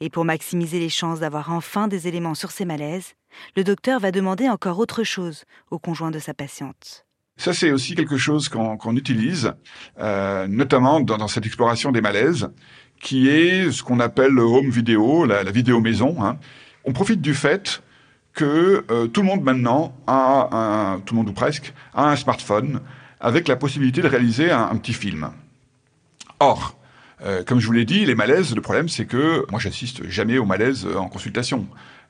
Et 0.00 0.10
pour 0.10 0.24
maximiser 0.24 0.80
les 0.80 0.88
chances 0.88 1.20
d'avoir 1.20 1.52
enfin 1.52 1.86
des 1.86 2.08
éléments 2.08 2.34
sur 2.34 2.50
ces 2.50 2.64
malaises, 2.64 3.14
le 3.56 3.62
docteur 3.62 4.00
va 4.00 4.10
demander 4.10 4.48
encore 4.48 4.78
autre 4.78 5.04
chose 5.04 5.44
au 5.70 5.78
conjoint 5.78 6.10
de 6.10 6.18
sa 6.18 6.34
patiente. 6.34 7.06
Ça, 7.36 7.52
c'est 7.52 7.72
aussi 7.72 7.94
quelque 7.94 8.16
chose 8.16 8.48
qu'on 8.48 8.96
utilise, 8.96 9.52
euh, 9.98 10.46
notamment 10.48 11.00
dans, 11.00 11.28
cette 11.28 11.46
exploration 11.46 11.92
des 11.92 12.00
malaises, 12.00 12.48
qui 13.00 13.28
est 13.28 13.70
ce 13.70 13.82
qu'on 13.82 14.00
appelle 14.00 14.32
le 14.32 14.42
home 14.42 14.70
vidéo, 14.70 15.24
la, 15.24 15.42
vidéo 15.44 15.80
maison. 15.80 16.16
Hein. 16.22 16.38
On 16.84 16.92
profite 16.92 17.20
du 17.20 17.34
fait 17.34 17.82
que 18.32 18.84
euh, 18.90 19.06
tout 19.06 19.20
le 19.20 19.26
monde 19.26 19.42
maintenant 19.42 19.96
a 20.06 20.98
tout 21.04 21.14
le 21.14 21.18
monde 21.18 21.28
ou 21.28 21.32
presque, 21.32 21.72
a 21.92 22.10
un 22.10 22.16
smartphone 22.16 22.80
avec 23.24 23.48
la 23.48 23.56
possibilité 23.56 24.02
de 24.02 24.06
réaliser 24.06 24.50
un, 24.50 24.76
petit 24.76 24.92
film. 24.92 25.30
Or, 26.40 26.76
euh, 27.24 27.42
comme 27.42 27.58
je 27.58 27.66
vous 27.66 27.72
l'ai 27.72 27.86
dit, 27.86 28.04
les 28.04 28.14
malaises, 28.14 28.54
le 28.54 28.60
problème 28.60 28.90
c'est 28.90 29.06
que 29.06 29.46
moi 29.50 29.58
j'assiste 29.58 30.06
jamais 30.10 30.36
aux 30.36 30.44
malaises 30.44 30.86
en 30.94 31.08
consultation. 31.08 31.66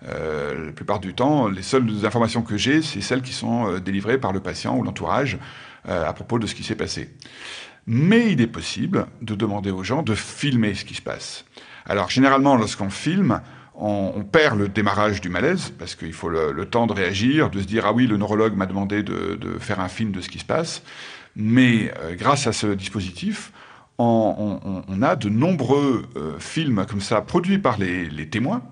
Euh, 0.09 0.67
la 0.67 0.73
plupart 0.73 0.99
du 0.99 1.15
temps, 1.15 1.47
les 1.47 1.63
seules 1.63 2.05
informations 2.05 2.43
que 2.43 2.57
j'ai, 2.57 2.83
c'est 2.83 3.01
celles 3.01 3.23
qui 3.23 3.33
sont 3.33 3.79
délivrées 3.79 4.19
par 4.19 4.33
le 4.33 4.41
patient 4.41 4.77
ou 4.77 4.83
l'entourage 4.83 5.39
à 5.87 6.13
propos 6.15 6.39
de 6.39 6.47
ce 6.47 6.55
qui 6.55 6.65
s'est 6.65 6.75
passé. 6.75 7.15
Mais 7.87 8.33
il 8.33 8.41
est 8.41 8.49
possible 8.49 9.07
de 9.23 9.35
demander 9.35 9.71
aux 9.71 9.85
gens 9.85 10.03
de 10.03 10.15
filmer 10.15 10.75
ce 10.75 10.85
qui 10.85 10.95
se 10.95 11.03
passe. 11.03 11.45
Alors 11.87 12.11
généralement, 12.11 12.57
lorsqu'on 12.57 12.91
filme, 12.91 13.41
on, 13.75 14.25
perd 14.25 14.59
le 14.59 14.69
démarrage 14.69 15.21
du 15.21 15.29
malaise, 15.29 15.73
parce 15.79 15.95
qu'il 15.95 16.13
faut 16.13 16.29
le, 16.29 16.65
temps 16.67 16.87
de 16.87 16.93
réagir, 16.93 17.51
de 17.51 17.61
se 17.61 17.67
dire, 17.67 17.87
ah 17.87 17.93
oui, 17.93 18.07
le 18.07 18.17
neurologue 18.17 18.57
m'a 18.57 18.67
demandé 18.67 19.03
de, 19.03 19.39
faire 19.59 19.81
un 19.81 19.89
film 19.89 20.13
de 20.13 20.21
ce 20.21 20.29
qui 20.29 20.39
se 20.39 20.45
passe. 20.45 20.83
Mais 21.37 21.93
euh, 21.99 22.15
grâce 22.15 22.47
à 22.47 22.53
ce 22.53 22.69
dispositif, 22.69 23.53
on, 23.99 25.03
a 25.03 25.17
de 25.17 25.29
nombreux 25.29 26.05
euh, 26.17 26.39
films 26.39 26.85
comme 26.89 27.01
ça 27.01 27.21
produits 27.21 27.59
par 27.59 27.79
les 27.79 28.29
témoins, 28.29 28.63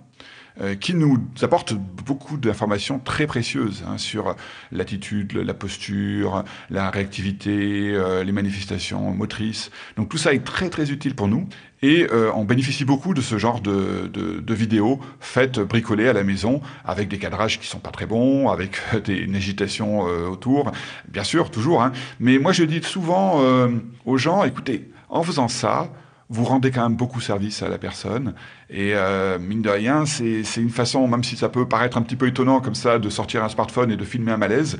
qui 0.81 0.95
nous 0.95 1.19
apporte 1.41 1.75
beaucoup 1.75 2.37
d'informations 2.37 2.99
très 2.99 3.27
précieuses 3.27 3.85
hein, 3.89 3.99
sur 3.99 4.37
l'attitude, 4.71 5.35
la 5.35 5.55
posture, 5.55 6.45
la 6.71 6.91
réactivité, 6.91 7.93
euh, 7.93 8.25
les 8.25 8.33
manifestations 8.33 9.13
motrices. 9.13 9.71
Donc 9.97 10.09
tout 10.09 10.19
ça 10.19 10.35
est 10.35 10.45
très 10.45 10.69
très 10.69 10.91
utile 10.91 11.15
pour 11.15 11.29
nous 11.29 11.49
et 11.83 12.07
euh, 12.13 12.31
on 12.35 12.45
bénéficie 12.45 12.85
beaucoup 12.85 13.15
de 13.15 13.21
ce 13.21 13.39
genre 13.39 13.61
de, 13.61 14.11
vidéos 14.49 15.01
faites 15.21 15.59
bricolées 15.61 16.09
à 16.09 16.13
la 16.13 16.25
maison 16.25 16.61
avec 16.85 17.09
des 17.09 17.19
cadrages 17.19 17.59
qui 17.59 17.67
sont 17.67 17.81
pas 17.81 17.91
très 17.91 18.07
bons, 18.07 18.49
avec 18.51 18.77
des, 19.05 19.17
une 19.17 19.35
agitation 19.35 20.01
autour, 20.01 20.71
bien 21.09 21.25
sûr 21.25 21.51
toujours. 21.51 21.83
Hein. 21.83 21.93
Mais 22.21 22.39
moi 22.39 22.53
je 22.53 22.65
dis 22.65 22.83
souvent 22.83 23.41
aux 24.05 24.17
gens, 24.19 24.45
écoutez, 24.45 24.91
en 25.09 25.23
faisant 25.23 25.49
ça, 25.49 25.91
vous 26.33 26.45
rendez 26.45 26.71
quand 26.71 26.83
même 26.83 26.97
beaucoup 26.97 27.21
service 27.21 27.63
à 27.63 27.69
la 27.69 27.79
personne. 27.79 28.35
Et 28.71 28.93
euh, 28.95 29.39
mine 29.39 29.61
de 29.61 29.69
rien, 29.69 30.07
c'est 30.07 30.43
une 30.57 30.71
façon, 30.71 31.07
même 31.07 31.23
si 31.23 31.37
ça 31.37 31.51
peut 31.51 31.69
paraître 31.69 31.99
un 31.99 32.03
petit 32.03 32.17
peu 32.17 32.27
étonnant 32.27 32.61
comme 32.61 32.75
ça, 32.75 32.99
de 32.99 33.11
sortir 33.11 33.45
un 33.45 33.51
smartphone 33.51 33.91
et 33.91 33.97
de 33.97 34.05
filmer 34.05 34.33
un 34.33 34.39
malaise, 34.39 34.79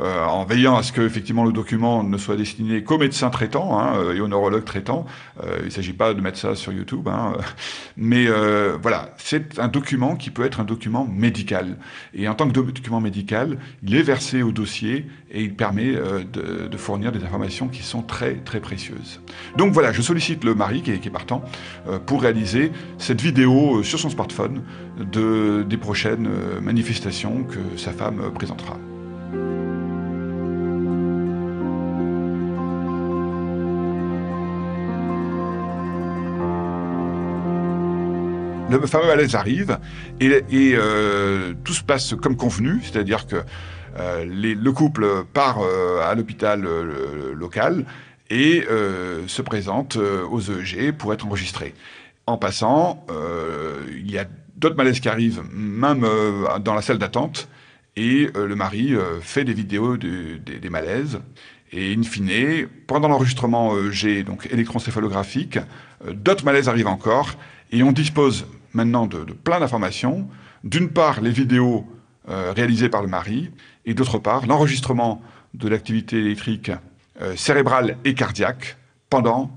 euh, 0.00 0.24
en 0.24 0.44
veillant 0.44 0.76
à 0.76 0.82
ce 0.82 0.92
que 0.92 1.02
effectivement 1.02 1.44
le 1.44 1.52
document 1.52 2.02
ne 2.02 2.18
soit 2.18 2.34
destiné 2.34 2.82
qu'aux 2.82 2.98
médecins 2.98 3.30
traitants 3.30 3.78
hein, 3.78 3.94
euh, 3.96 4.14
et 4.14 4.20
aux 4.20 4.26
neurologues 4.26 4.64
traitants. 4.64 5.06
Euh, 5.44 5.58
il 5.60 5.66
ne 5.66 5.70
s'agit 5.70 5.92
pas 5.92 6.14
de 6.14 6.20
mettre 6.20 6.38
ça 6.38 6.56
sur 6.56 6.72
YouTube, 6.72 7.08
hein, 7.08 7.34
mais 7.96 8.26
voilà, 8.82 9.14
c'est 9.18 9.58
un 9.58 9.68
document 9.68 10.16
qui 10.16 10.30
peut 10.30 10.44
être 10.44 10.60
un 10.60 10.64
document 10.64 11.06
médical. 11.06 11.76
Et 12.12 12.28
en 12.28 12.34
tant 12.34 12.48
que 12.48 12.52
document 12.52 13.00
médical, 13.00 13.58
il 13.82 13.94
est 13.94 14.02
versé 14.02 14.42
au 14.42 14.50
dossier 14.50 15.06
et 15.30 15.42
il 15.42 15.54
permet 15.54 15.94
de, 15.94 16.76
fournir 16.76 17.12
des 17.12 17.22
informations 17.24 17.68
qui 17.68 17.82
sont 17.82 18.02
très 18.02 18.34
très 18.34 18.60
précieuses. 18.60 19.20
Donc 19.56 19.72
voilà, 19.72 19.92
je 19.92 20.02
sollicite 20.02 20.44
le 20.44 20.54
mari 20.54 20.82
qui 20.82 20.90
est, 20.90 21.10
partant 21.10 21.44
pour 22.06 22.22
réaliser 22.22 22.72
cette 22.98 23.20
vidéo 23.20 23.82
sur 23.82 23.98
son 23.98 24.10
smartphone 24.10 24.62
de, 24.98 25.64
des 25.68 25.76
prochaines 25.76 26.28
manifestations 26.60 27.44
que 27.44 27.78
sa 27.78 27.92
femme 27.92 28.32
présentera. 28.34 28.76
Le 38.80 38.86
fameux 38.86 39.06
malaise 39.06 39.34
arrive 39.34 39.78
et, 40.20 40.42
euh, 40.52 41.54
tout 41.64 41.72
se 41.72 41.82
passe 41.82 42.14
comme 42.14 42.36
convenu, 42.36 42.80
c'est-à-dire 42.82 43.26
que 43.26 43.36
euh, 43.98 44.24
le 44.26 44.72
couple 44.72 45.24
part 45.32 45.60
euh, 45.60 46.00
à 46.02 46.14
l'hôpital 46.14 46.66
local 47.34 47.84
et 48.30 48.64
se 49.26 49.42
présente 49.42 49.96
aux 49.96 50.40
EEG 50.40 50.92
pour 50.92 51.12
être 51.12 51.26
enregistré. 51.26 51.74
En 52.26 52.38
passant, 52.38 53.06
il 53.90 54.10
y 54.10 54.18
a 54.18 54.24
d'autres 54.56 54.76
malaises 54.76 54.98
qui 54.98 55.08
arrivent, 55.08 55.42
même 55.52 56.06
dans 56.64 56.74
la 56.74 56.82
salle 56.82 56.98
d'attente, 56.98 57.48
et 57.96 58.30
le 58.34 58.56
mari 58.56 58.94
fait 59.20 59.44
des 59.44 59.52
vidéos 59.52 59.96
des 59.98 60.70
malaises. 60.70 61.20
Et 61.70 61.94
in 61.94 62.02
fine, 62.02 62.66
pendant 62.86 63.08
l'enregistrement 63.08 63.76
EEG, 63.76 64.24
donc 64.24 64.48
électroencéphalographique, 64.50 65.58
d'autres 66.12 66.44
malaises 66.44 66.68
arrivent 66.68 66.88
encore, 66.88 67.36
et 67.70 67.82
on 67.82 67.92
dispose 67.92 68.46
maintenant 68.74 69.06
de, 69.06 69.24
plein 69.32 69.60
d'informations. 69.60 70.28
D'une 70.62 70.90
part, 70.90 71.20
les 71.20 71.30
vidéos 71.30 71.86
réalisées 72.26 72.88
par 72.88 73.02
le 73.02 73.08
mari, 73.08 73.50
et 73.84 73.92
d'autre 73.92 74.18
part, 74.18 74.46
l'enregistrement 74.46 75.20
de 75.52 75.68
l'activité 75.68 76.18
électrique 76.18 76.70
cérébrale 77.36 77.98
et 78.04 78.14
cardiaque 78.14 78.78
pendant 79.10 79.50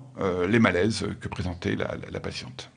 les 0.49 0.59
malaises 0.59 1.07
que 1.21 1.29
présentait 1.29 1.75
la 1.75 2.19
patiente. 2.19 2.69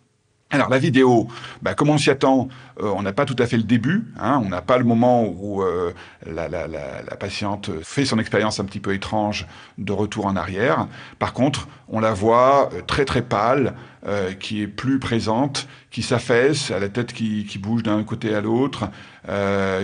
Alors 0.52 0.68
la 0.68 0.78
vidéo, 0.78 1.28
bah, 1.62 1.74
comme 1.74 1.90
on 1.90 1.98
s'y 1.98 2.10
attend, 2.10 2.48
euh, 2.82 2.92
on 2.96 3.02
n'a 3.02 3.12
pas 3.12 3.24
tout 3.24 3.36
à 3.38 3.46
fait 3.46 3.56
le 3.56 3.62
début, 3.62 4.06
hein, 4.18 4.42
on 4.44 4.48
n'a 4.48 4.62
pas 4.62 4.78
le 4.78 4.84
moment 4.84 5.24
où 5.24 5.62
euh, 5.62 5.92
la, 6.26 6.48
la, 6.48 6.66
la, 6.66 7.02
la, 7.08 7.16
patiente 7.16 7.70
fait 7.84 8.04
son 8.04 8.18
expérience 8.18 8.58
un 8.58 8.64
petit 8.64 8.80
peu 8.80 8.92
étrange 8.92 9.46
de 9.78 9.92
retour 9.92 10.26
en 10.26 10.34
arrière. 10.34 10.88
Par 11.20 11.34
contre, 11.34 11.68
on 11.86 12.00
la 12.00 12.12
voit 12.12 12.68
euh, 12.74 12.82
très 12.84 13.04
très 13.04 13.22
pâle, 13.22 13.74
qui 14.40 14.62
est 14.62 14.66
plus 14.66 14.98
présente, 14.98 15.68
qui 15.90 16.00
s'affaisse, 16.00 16.70
a 16.70 16.78
la 16.78 16.88
tête 16.88 17.12
qui, 17.12 17.44
qui 17.44 17.58
bouge 17.58 17.82
d'un 17.82 18.02
côté 18.02 18.34
à 18.34 18.40
l'autre, 18.40 18.88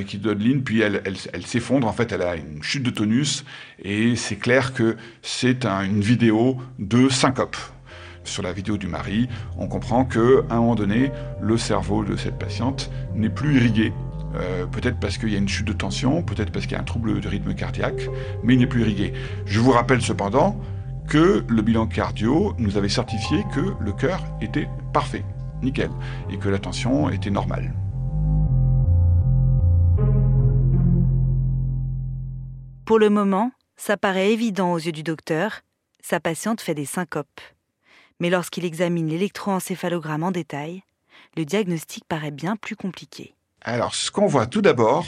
qui 0.06 0.16
donne 0.16 0.38
ligne, 0.38 0.62
puis 0.62 0.80
elle, 0.80 1.02
elle, 1.04 1.16
elle 1.34 1.44
s'effondre. 1.44 1.86
En 1.86 1.92
fait, 1.92 2.12
elle 2.12 2.22
a 2.22 2.34
une 2.34 2.62
chute 2.62 2.82
de 2.82 2.88
tonus, 2.88 3.44
et 3.78 4.16
c'est 4.16 4.36
clair 4.36 4.72
que 4.72 4.96
c'est 5.20 5.66
une 5.66 6.00
vidéo 6.00 6.56
de 6.78 7.10
syncope 7.10 7.58
sur 8.26 8.42
la 8.42 8.52
vidéo 8.52 8.76
du 8.76 8.86
mari, 8.86 9.28
on 9.56 9.68
comprend 9.68 10.04
qu'à 10.04 10.20
un 10.50 10.56
moment 10.56 10.74
donné, 10.74 11.10
le 11.40 11.56
cerveau 11.56 12.04
de 12.04 12.16
cette 12.16 12.38
patiente 12.38 12.90
n'est 13.14 13.30
plus 13.30 13.56
irrigué. 13.56 13.92
Euh, 14.34 14.66
peut-être 14.66 14.98
parce 14.98 15.16
qu'il 15.18 15.30
y 15.30 15.34
a 15.34 15.38
une 15.38 15.48
chute 15.48 15.66
de 15.66 15.72
tension, 15.72 16.22
peut-être 16.22 16.52
parce 16.52 16.66
qu'il 16.66 16.74
y 16.74 16.78
a 16.78 16.80
un 16.80 16.84
trouble 16.84 17.20
de 17.20 17.28
rythme 17.28 17.54
cardiaque, 17.54 18.08
mais 18.42 18.54
il 18.54 18.60
n'est 18.60 18.66
plus 18.66 18.82
irrigué. 18.82 19.12
Je 19.46 19.60
vous 19.60 19.70
rappelle 19.70 20.02
cependant 20.02 20.60
que 21.08 21.44
le 21.48 21.62
bilan 21.62 21.86
cardio 21.86 22.54
nous 22.58 22.76
avait 22.76 22.88
certifié 22.88 23.44
que 23.54 23.74
le 23.80 23.92
cœur 23.92 24.22
était 24.40 24.68
parfait, 24.92 25.24
nickel, 25.62 25.90
et 26.30 26.36
que 26.36 26.48
la 26.48 26.58
tension 26.58 27.08
était 27.10 27.30
normale. 27.30 27.72
Pour 32.84 32.98
le 32.98 33.08
moment, 33.08 33.52
ça 33.76 33.96
paraît 33.96 34.32
évident 34.32 34.72
aux 34.72 34.78
yeux 34.78 34.92
du 34.92 35.02
docteur, 35.02 35.62
sa 36.00 36.20
patiente 36.20 36.60
fait 36.60 36.74
des 36.74 36.84
syncopes 36.84 37.40
mais 38.20 38.30
lorsqu'il 38.30 38.64
examine 38.64 39.08
l'électroencéphalogramme 39.08 40.22
en 40.22 40.30
détail, 40.30 40.82
le 41.36 41.44
diagnostic 41.44 42.04
paraît 42.04 42.30
bien 42.30 42.56
plus 42.56 42.76
compliqué. 42.76 43.34
Alors, 43.62 43.94
ce 43.94 44.10
qu'on 44.10 44.26
voit 44.26 44.46
tout 44.46 44.62
d'abord, 44.62 45.06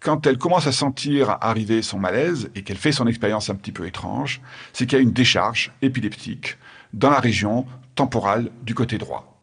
quand 0.00 0.26
elle 0.26 0.38
commence 0.38 0.66
à 0.66 0.72
sentir 0.72 1.38
arriver 1.40 1.82
son 1.82 1.98
malaise 1.98 2.50
et 2.54 2.62
qu'elle 2.62 2.76
fait 2.76 2.92
son 2.92 3.06
expérience 3.06 3.50
un 3.50 3.54
petit 3.54 3.72
peu 3.72 3.86
étrange, 3.86 4.40
c'est 4.72 4.86
qu'il 4.86 4.98
y 4.98 5.00
a 5.00 5.02
une 5.02 5.12
décharge 5.12 5.72
épileptique 5.82 6.56
dans 6.92 7.10
la 7.10 7.20
région 7.20 7.66
temporale 7.94 8.50
du 8.62 8.74
côté 8.74 8.98
droit. 8.98 9.40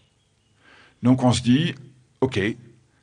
Donc 1.02 1.24
on 1.24 1.32
se 1.32 1.42
dit, 1.42 1.76
OK, 2.22 2.40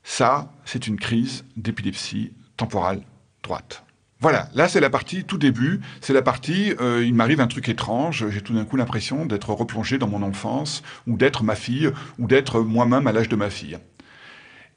ça, 0.02 0.52
c'est 0.64 0.86
une 0.86 0.98
crise 0.98 1.44
d'épilepsie 1.56 2.32
temporale 2.56 3.02
droite. 3.42 3.85
Voilà, 4.20 4.48
là 4.54 4.66
c'est 4.66 4.80
la 4.80 4.88
partie 4.88 5.24
tout 5.24 5.36
début, 5.36 5.80
c'est 6.00 6.14
la 6.14 6.22
partie 6.22 6.74
euh, 6.80 7.04
il 7.04 7.14
m'arrive 7.14 7.40
un 7.42 7.46
truc 7.46 7.68
étrange, 7.68 8.26
j'ai 8.30 8.40
tout 8.40 8.54
d'un 8.54 8.64
coup 8.64 8.76
l'impression 8.76 9.26
d'être 9.26 9.50
replongé 9.50 9.98
dans 9.98 10.08
mon 10.08 10.22
enfance, 10.22 10.82
ou 11.06 11.18
d'être 11.18 11.44
ma 11.44 11.54
fille, 11.54 11.90
ou 12.18 12.26
d'être 12.26 12.60
moi-même 12.60 13.06
à 13.06 13.12
l'âge 13.12 13.28
de 13.28 13.36
ma 13.36 13.50
fille. 13.50 13.76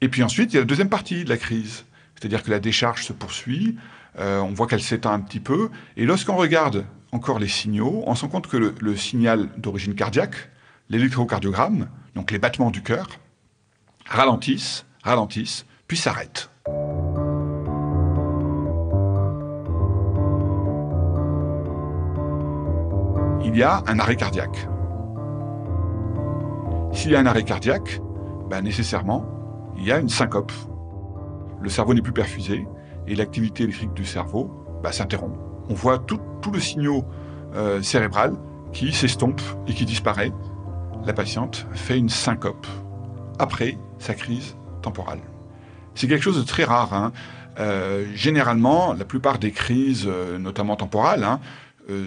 Et 0.02 0.10
puis 0.10 0.22
ensuite, 0.22 0.52
il 0.52 0.56
y 0.56 0.58
a 0.58 0.60
la 0.60 0.66
deuxième 0.66 0.90
partie 0.90 1.24
de 1.24 1.30
la 1.30 1.38
crise, 1.38 1.86
c'est-à-dire 2.14 2.42
que 2.42 2.50
la 2.50 2.60
décharge 2.60 3.04
se 3.04 3.14
poursuit, 3.14 3.76
euh, 4.18 4.40
on 4.40 4.52
voit 4.52 4.66
qu'elle 4.66 4.82
s'étend 4.82 5.12
un 5.12 5.20
petit 5.20 5.40
peu, 5.40 5.70
et 5.96 6.04
lorsqu'on 6.04 6.36
regarde 6.36 6.84
encore 7.10 7.38
les 7.38 7.48
signaux, 7.48 8.04
on 8.06 8.14
se 8.14 8.22
rend 8.22 8.28
compte 8.28 8.46
que 8.46 8.74
le 8.78 8.96
signal 8.96 9.48
d'origine 9.56 9.94
cardiaque, 9.94 10.50
l'électrocardiogramme, 10.90 11.88
donc 12.14 12.30
les 12.30 12.38
battements 12.38 12.70
du 12.70 12.82
cœur, 12.82 13.08
ralentissent, 14.04 14.84
ralentissent, 15.02 15.64
puis 15.88 15.96
s'arrêtent. 15.96 16.50
Il 23.52 23.58
y 23.58 23.64
a 23.64 23.82
un 23.88 23.98
arrêt 23.98 24.14
cardiaque. 24.14 24.68
S'il 26.92 27.10
y 27.10 27.16
a 27.16 27.18
un 27.18 27.26
arrêt 27.26 27.42
cardiaque, 27.42 28.00
ben 28.48 28.62
nécessairement, 28.62 29.26
il 29.76 29.84
y 29.84 29.90
a 29.90 29.98
une 29.98 30.08
syncope. 30.08 30.52
Le 31.60 31.68
cerveau 31.68 31.92
n'est 31.92 32.00
plus 32.00 32.12
perfusé 32.12 32.68
et 33.08 33.16
l'activité 33.16 33.64
électrique 33.64 33.92
du 33.92 34.04
cerveau 34.04 34.50
ben, 34.84 34.92
s'interrompt. 34.92 35.36
On 35.68 35.74
voit 35.74 35.98
tout, 35.98 36.20
le 36.52 36.60
signaux 36.60 37.04
euh, 37.56 37.82
cérébral 37.82 38.34
qui 38.72 38.92
s'estompe 38.92 39.40
et 39.66 39.74
qui 39.74 39.84
disparaît. 39.84 40.32
La 41.04 41.12
patiente 41.12 41.66
fait 41.72 41.98
une 41.98 42.08
syncope 42.08 42.68
après 43.40 43.78
sa 43.98 44.14
crise 44.14 44.54
temporale. 44.80 45.20
C'est 45.96 46.06
quelque 46.06 46.22
chose 46.22 46.38
de 46.38 46.46
très 46.46 46.62
rare. 46.62 46.94
Hein. 46.94 47.12
Euh, 47.58 48.06
généralement, 48.14 48.92
la 48.92 49.04
plupart 49.04 49.40
des 49.40 49.50
crises, 49.50 50.06
euh, 50.06 50.38
notamment 50.38 50.76
temporales, 50.76 51.24
hein, 51.24 51.40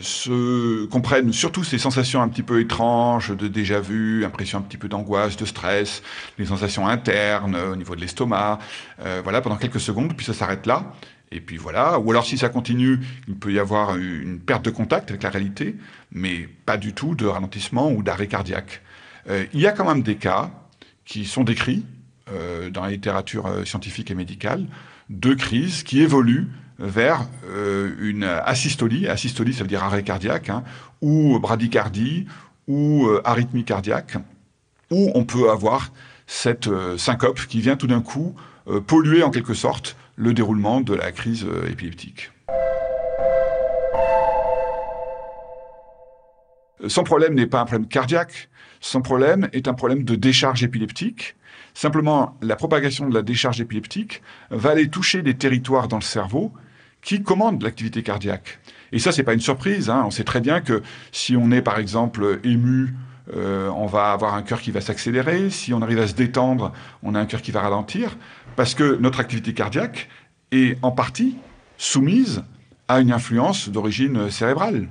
se 0.01 0.85
comprennent 0.85 1.33
surtout 1.33 1.63
ces 1.63 1.77
sensations 1.77 2.21
un 2.21 2.27
petit 2.27 2.43
peu 2.43 2.59
étranges 2.59 3.35
de 3.35 3.47
déjà-vu, 3.47 4.25
impression 4.25 4.59
un 4.59 4.61
petit 4.61 4.77
peu 4.77 4.87
d'angoisse, 4.87 5.37
de 5.37 5.45
stress, 5.45 6.03
les 6.37 6.45
sensations 6.45 6.87
internes 6.87 7.55
au 7.55 7.75
niveau 7.75 7.95
de 7.95 8.01
l'estomac, 8.01 8.59
euh, 9.01 9.21
voilà, 9.23 9.41
pendant 9.41 9.57
quelques 9.57 9.79
secondes, 9.79 10.15
puis 10.15 10.25
ça 10.25 10.33
s'arrête 10.33 10.65
là. 10.65 10.93
Et 11.31 11.41
puis 11.41 11.57
voilà, 11.57 11.97
ou 11.97 12.11
alors 12.11 12.25
si 12.25 12.37
ça 12.37 12.49
continue, 12.49 12.99
il 13.27 13.35
peut 13.35 13.51
y 13.51 13.59
avoir 13.59 13.97
une 13.97 14.39
perte 14.39 14.63
de 14.65 14.69
contact 14.69 15.09
avec 15.09 15.23
la 15.23 15.31
réalité, 15.31 15.75
mais 16.11 16.47
pas 16.65 16.77
du 16.77 16.93
tout 16.93 17.15
de 17.15 17.25
ralentissement 17.25 17.91
ou 17.91 18.03
d'arrêt 18.03 18.27
cardiaque. 18.27 18.81
Euh, 19.29 19.45
il 19.53 19.59
y 19.59 19.65
a 19.65 19.71
quand 19.71 19.85
même 19.85 20.03
des 20.03 20.15
cas 20.15 20.51
qui 21.05 21.25
sont 21.25 21.43
décrits 21.43 21.83
dans 22.71 22.83
la 22.83 22.91
littérature 22.91 23.49
scientifique 23.65 24.09
et 24.11 24.15
médicale 24.15 24.65
de 25.09 25.33
crises 25.33 25.83
qui 25.83 26.01
évoluent 26.01 26.47
vers 26.79 27.27
euh, 27.45 27.95
une 27.99 28.23
asystolie, 28.23 29.07
asystolie 29.07 29.53
ça 29.53 29.61
veut 29.61 29.69
dire 29.69 29.83
arrêt 29.83 30.03
cardiaque, 30.03 30.49
hein, 30.49 30.63
ou 31.01 31.39
bradycardie, 31.39 32.25
ou 32.67 33.07
euh, 33.07 33.21
arythmie 33.25 33.63
cardiaque, 33.63 34.17
où 34.89 35.11
on 35.15 35.25
peut 35.25 35.49
avoir 35.49 35.91
cette 36.27 36.67
euh, 36.67 36.97
syncope 36.97 37.45
qui 37.47 37.61
vient 37.61 37.75
tout 37.75 37.87
d'un 37.87 38.01
coup 38.01 38.35
polluer 38.87 39.23
en 39.23 39.29
quelque 39.29 39.53
sorte 39.53 39.97
le 40.15 40.33
déroulement 40.33 40.79
de 40.79 40.93
la 40.93 41.11
crise 41.11 41.45
épileptique. 41.69 42.31
Son 46.87 47.03
problème 47.03 47.33
n'est 47.33 47.45
pas 47.45 47.59
un 47.59 47.65
problème 47.65 47.89
cardiaque, 47.89 48.47
son 48.79 49.01
problème 49.01 49.49
est 49.51 49.67
un 49.67 49.73
problème 49.73 50.05
de 50.05 50.15
décharge 50.15 50.63
épileptique. 50.63 51.35
Simplement, 51.73 52.37
la 52.41 52.55
propagation 52.55 53.09
de 53.09 53.13
la 53.13 53.21
décharge 53.21 53.59
épileptique 53.59 54.21
va 54.51 54.71
aller 54.71 54.89
toucher 54.89 55.21
des 55.21 55.33
territoires 55.33 55.87
dans 55.87 55.97
le 55.97 56.03
cerveau 56.03 56.53
qui 57.01 57.21
commande 57.23 57.61
l'activité 57.63 58.03
cardiaque. 58.03 58.59
Et 58.91 58.99
ça, 58.99 59.11
c'est 59.11 59.23
pas 59.23 59.33
une 59.33 59.39
surprise. 59.39 59.89
Hein. 59.89 60.03
On 60.05 60.11
sait 60.11 60.23
très 60.23 60.39
bien 60.39 60.61
que 60.61 60.83
si 61.11 61.35
on 61.35 61.51
est, 61.51 61.61
par 61.61 61.79
exemple, 61.79 62.39
ému, 62.43 62.93
euh, 63.35 63.69
on 63.69 63.87
va 63.87 64.11
avoir 64.11 64.35
un 64.35 64.43
cœur 64.43 64.61
qui 64.61 64.71
va 64.71 64.81
s'accélérer. 64.81 65.49
Si 65.49 65.73
on 65.73 65.81
arrive 65.81 65.99
à 65.99 66.07
se 66.07 66.13
détendre, 66.13 66.71
on 67.01 67.15
a 67.15 67.19
un 67.19 67.25
cœur 67.25 67.41
qui 67.41 67.51
va 67.51 67.61
ralentir, 67.61 68.17
parce 68.55 68.75
que 68.75 68.97
notre 68.97 69.19
activité 69.19 69.53
cardiaque 69.53 70.09
est 70.51 70.77
en 70.83 70.91
partie 70.91 71.35
soumise 71.77 72.43
à 72.87 72.99
une 72.99 73.11
influence 73.11 73.69
d'origine 73.69 74.29
cérébrale. 74.29 74.89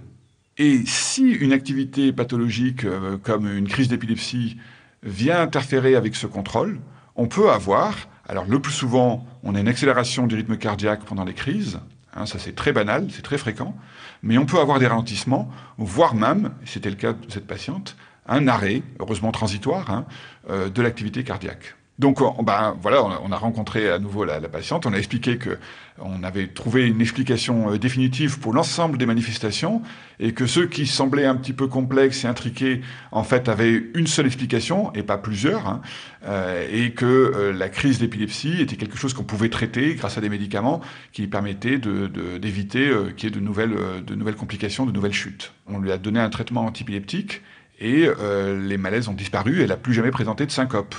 Et 0.58 0.82
si 0.84 1.30
une 1.30 1.52
activité 1.52 2.12
pathologique 2.12 2.84
euh, 2.84 3.16
comme 3.22 3.46
une 3.46 3.68
crise 3.68 3.88
d'épilepsie 3.88 4.56
vient 5.02 5.40
interférer 5.40 5.96
avec 5.96 6.16
ce 6.16 6.26
contrôle, 6.26 6.80
on 7.16 7.26
peut 7.26 7.50
avoir, 7.50 7.94
alors 8.28 8.44
le 8.46 8.60
plus 8.60 8.72
souvent, 8.72 9.26
on 9.42 9.54
a 9.54 9.60
une 9.60 9.68
accélération 9.68 10.26
du 10.26 10.34
rythme 10.34 10.56
cardiaque 10.56 11.04
pendant 11.04 11.24
les 11.24 11.34
crises, 11.34 11.80
Hein, 12.14 12.26
ça 12.26 12.38
c'est 12.38 12.54
très 12.54 12.72
banal, 12.72 13.08
c'est 13.10 13.22
très 13.22 13.38
fréquent, 13.38 13.74
mais 14.22 14.36
on 14.36 14.44
peut 14.44 14.58
avoir 14.58 14.78
des 14.78 14.86
ralentissements, 14.86 15.50
voire 15.78 16.14
même, 16.14 16.52
c'était 16.64 16.90
le 16.90 16.96
cas 16.96 17.14
de 17.14 17.30
cette 17.30 17.46
patiente, 17.46 17.96
un 18.26 18.48
arrêt, 18.48 18.82
heureusement 19.00 19.32
transitoire, 19.32 19.90
hein, 19.90 20.04
euh, 20.50 20.68
de 20.68 20.82
l'activité 20.82 21.24
cardiaque. 21.24 21.74
Donc, 21.98 22.20
ben, 22.42 22.74
voilà, 22.80 23.02
on 23.22 23.30
a 23.32 23.36
rencontré 23.36 23.90
à 23.90 23.98
nouveau 23.98 24.24
la, 24.24 24.40
patiente. 24.40 24.86
On 24.86 24.94
a 24.94 24.96
expliqué 24.96 25.36
que 25.36 25.58
on 25.98 26.22
avait 26.24 26.48
trouvé 26.48 26.86
une 26.86 27.02
explication 27.02 27.70
euh, 27.70 27.78
définitive 27.78 28.40
pour 28.40 28.54
l'ensemble 28.54 28.96
des 28.96 29.04
manifestations 29.04 29.82
et 30.18 30.32
que 30.32 30.46
ceux 30.46 30.66
qui 30.66 30.86
semblaient 30.86 31.26
un 31.26 31.36
petit 31.36 31.52
peu 31.52 31.66
complexes 31.66 32.24
et 32.24 32.26
intriqués, 32.26 32.80
en 33.10 33.22
fait, 33.24 33.48
avaient 33.48 33.84
une 33.94 34.06
seule 34.06 34.24
explication 34.24 34.90
et 34.94 35.02
pas 35.02 35.18
plusieurs, 35.18 35.68
hein, 35.68 35.82
euh, 36.24 36.66
et 36.72 36.92
que 36.92 37.52
la 37.54 37.68
crise 37.68 37.98
d'épilepsie 37.98 38.62
était 38.62 38.76
quelque 38.76 38.96
chose 38.96 39.12
qu'on 39.12 39.24
pouvait 39.24 39.50
traiter 39.50 39.94
grâce 39.94 40.16
à 40.16 40.22
des 40.22 40.30
médicaments 40.30 40.80
qui 41.12 41.26
permettaient 41.26 41.78
d'éviter 41.78 42.90
qu'il 43.16 43.28
y 43.28 43.32
ait 43.32 43.34
de 43.34 43.40
nouvelles, 43.40 44.34
complications, 44.36 44.86
de 44.86 44.92
nouvelles 44.92 45.12
chutes. 45.12 45.52
On 45.68 45.78
lui 45.78 45.92
a 45.92 45.98
donné 45.98 46.20
un 46.20 46.30
traitement 46.30 46.62
antiépileptique 46.62 47.42
et 47.78 48.08
les 48.18 48.78
malaises 48.78 49.08
ont 49.08 49.14
disparu. 49.14 49.60
Elle 49.60 49.68
n'a 49.68 49.76
plus 49.76 49.92
jamais 49.92 50.10
présenté 50.10 50.46
de 50.46 50.50
syncope. 50.50 50.94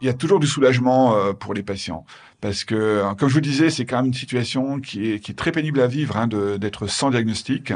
Il 0.00 0.06
y 0.06 0.10
a 0.10 0.14
toujours 0.14 0.40
du 0.40 0.46
soulagement 0.46 1.16
euh, 1.16 1.32
pour 1.32 1.54
les 1.54 1.62
patients. 1.62 2.04
Parce 2.40 2.64
que, 2.64 2.74
euh, 2.74 3.14
comme 3.14 3.28
je 3.28 3.34
vous 3.34 3.40
disais, 3.40 3.70
c'est 3.70 3.86
quand 3.86 3.96
même 3.96 4.06
une 4.06 4.14
situation 4.14 4.80
qui 4.80 5.10
est, 5.10 5.20
qui 5.20 5.32
est 5.32 5.34
très 5.34 5.52
pénible 5.52 5.80
à 5.80 5.86
vivre, 5.86 6.16
hein, 6.16 6.26
d'être 6.26 6.86
sans 6.86 7.10
diagnostic. 7.10 7.72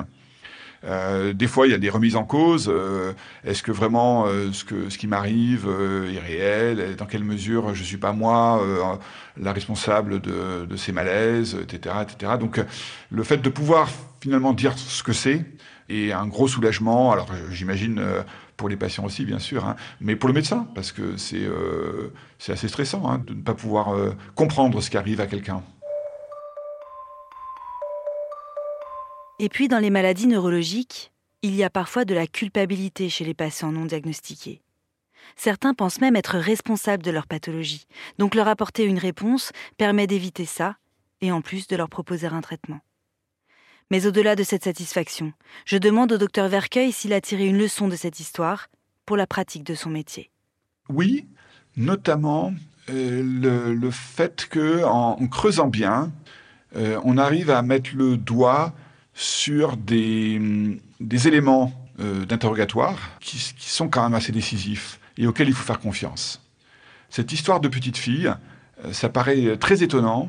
Euh, 0.84 1.32
des 1.32 1.46
fois, 1.46 1.66
il 1.66 1.70
y 1.70 1.74
a 1.74 1.78
des 1.78 1.90
remises 1.90 2.16
en 2.16 2.24
cause. 2.24 2.70
Euh, 2.72 3.12
est-ce 3.44 3.62
que 3.62 3.72
vraiment 3.72 4.26
euh, 4.26 4.50
ce, 4.52 4.64
que, 4.64 4.88
ce 4.88 4.96
qui 4.96 5.06
m'arrive 5.06 5.68
est 5.68 6.18
réel 6.18 6.96
Dans 6.96 7.06
quelle 7.06 7.24
mesure 7.24 7.74
je 7.74 7.82
suis 7.82 7.98
pas 7.98 8.12
moi 8.12 8.62
la 9.36 9.52
responsable 9.52 10.20
de, 10.20 10.66
de, 10.66 10.76
ces 10.76 10.92
malaises, 10.92 11.56
etc., 11.62 11.96
etc. 12.02 12.32
Donc, 12.38 12.60
le 13.10 13.22
fait 13.22 13.38
de 13.38 13.48
pouvoir 13.48 13.88
finalement 14.20 14.52
dire 14.52 14.76
ce 14.76 15.02
que 15.02 15.12
c'est 15.12 15.44
est 15.88 16.12
un 16.12 16.26
gros 16.26 16.48
soulagement. 16.48 17.12
Alors, 17.12 17.28
j'imagine 17.50 18.02
pour 18.60 18.68
les 18.68 18.76
patients 18.76 19.06
aussi, 19.06 19.24
bien 19.24 19.38
sûr, 19.38 19.64
hein, 19.64 19.74
mais 20.02 20.16
pour 20.16 20.28
le 20.28 20.34
médecin, 20.34 20.68
parce 20.74 20.92
que 20.92 21.16
c'est 21.16 21.48
c'est 22.38 22.52
assez 22.52 22.68
stressant 22.68 23.10
hein, 23.10 23.22
de 23.26 23.32
ne 23.32 23.40
pas 23.40 23.54
pouvoir 23.54 23.96
comprendre 24.34 24.82
ce 24.82 24.90
qui 24.90 24.98
arrive 24.98 25.18
à 25.22 25.26
quelqu'un. 25.26 25.62
Et 29.38 29.48
puis 29.48 29.68
dans 29.68 29.78
les 29.78 29.88
maladies 29.88 30.26
neurologiques, 30.26 31.10
il 31.40 31.54
y 31.54 31.64
a 31.64 31.70
parfois 31.70 32.04
de 32.04 32.12
la 32.12 32.26
culpabilité 32.26 33.08
chez 33.08 33.24
les 33.24 33.32
patients 33.32 33.72
non 33.72 33.86
diagnostiqués. 33.86 34.60
Certains 35.36 35.72
pensent 35.72 36.02
même 36.02 36.16
être 36.16 36.36
responsables 36.36 37.02
de 37.02 37.10
leur 37.10 37.26
pathologie, 37.26 37.86
donc 38.18 38.34
leur 38.34 38.46
apporter 38.46 38.84
une 38.84 38.98
réponse 38.98 39.52
permet 39.78 40.06
d'éviter 40.06 40.44
ça, 40.44 40.76
et 41.22 41.32
en 41.32 41.40
plus 41.40 41.66
de 41.66 41.76
leur 41.76 41.88
proposer 41.88 42.26
un 42.26 42.42
traitement. 42.42 42.80
Mais 43.90 44.06
au-delà 44.06 44.36
de 44.36 44.44
cette 44.44 44.64
satisfaction, 44.64 45.32
je 45.64 45.76
demande 45.76 46.12
au 46.12 46.18
docteur 46.18 46.48
Vercueil 46.48 46.92
s'il 46.92 47.12
a 47.12 47.20
tiré 47.20 47.46
une 47.46 47.58
leçon 47.58 47.88
de 47.88 47.96
cette 47.96 48.20
histoire 48.20 48.68
pour 49.04 49.16
la 49.16 49.26
pratique 49.26 49.64
de 49.64 49.74
son 49.74 49.90
métier. 49.90 50.30
Oui, 50.88 51.26
notamment 51.76 52.54
euh, 52.88 53.74
le, 53.74 53.90
fait 53.90 54.46
que 54.48 54.84
en, 54.84 55.16
creusant 55.26 55.66
bien, 55.66 56.12
euh, 56.76 57.00
on 57.04 57.18
arrive 57.18 57.50
à 57.50 57.62
mettre 57.62 57.90
le 57.96 58.16
doigt 58.16 58.72
sur 59.12 59.76
des, 59.76 60.40
des 61.00 61.28
éléments 61.28 61.72
euh, 61.98 62.24
d'interrogatoire 62.24 62.96
qui, 63.18 63.38
sont 63.58 63.88
quand 63.88 64.04
même 64.04 64.14
assez 64.14 64.30
décisifs 64.30 65.00
et 65.18 65.26
auxquels 65.26 65.48
il 65.48 65.54
faut 65.54 65.64
faire 65.64 65.80
confiance. 65.80 66.40
Cette 67.08 67.32
histoire 67.32 67.58
de 67.58 67.66
petite 67.66 67.96
fille, 67.96 68.32
ça 68.92 69.08
paraît 69.08 69.56
très 69.58 69.82
étonnant, 69.82 70.28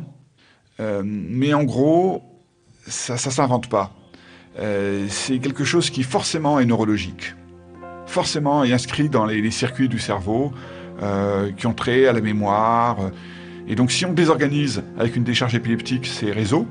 mais 0.79 1.53
en 1.53 1.63
gros, 1.63 2.30
ça 2.87 3.13
ne 3.13 3.19
s'invente 3.19 3.69
pas. 3.69 3.93
c'est 5.09 5.39
quelque 5.39 5.63
chose 5.63 5.89
qui 5.89 6.03
forcément 6.03 6.59
est 6.59 6.65
neurologique, 6.65 7.35
forcément 8.05 8.63
est 8.63 8.73
inscrit 8.73 9.09
dans 9.09 9.25
les, 9.25 9.51
circuits 9.51 9.89
du 9.89 9.99
cerveau 9.99 10.51
qui 11.57 11.67
ont 11.67 11.73
trait 11.73 12.07
à 12.07 12.13
la 12.13 12.21
mémoire. 12.21 12.97
Et 13.67 13.75
donc 13.75 13.91
si 13.91 14.05
on 14.05 14.13
désorganise 14.13 14.83
avec 14.97 15.15
une 15.15 15.23
décharge 15.23 15.55
épileptique 15.55 16.05
ces 16.05 16.31
réseaux, 16.31 16.67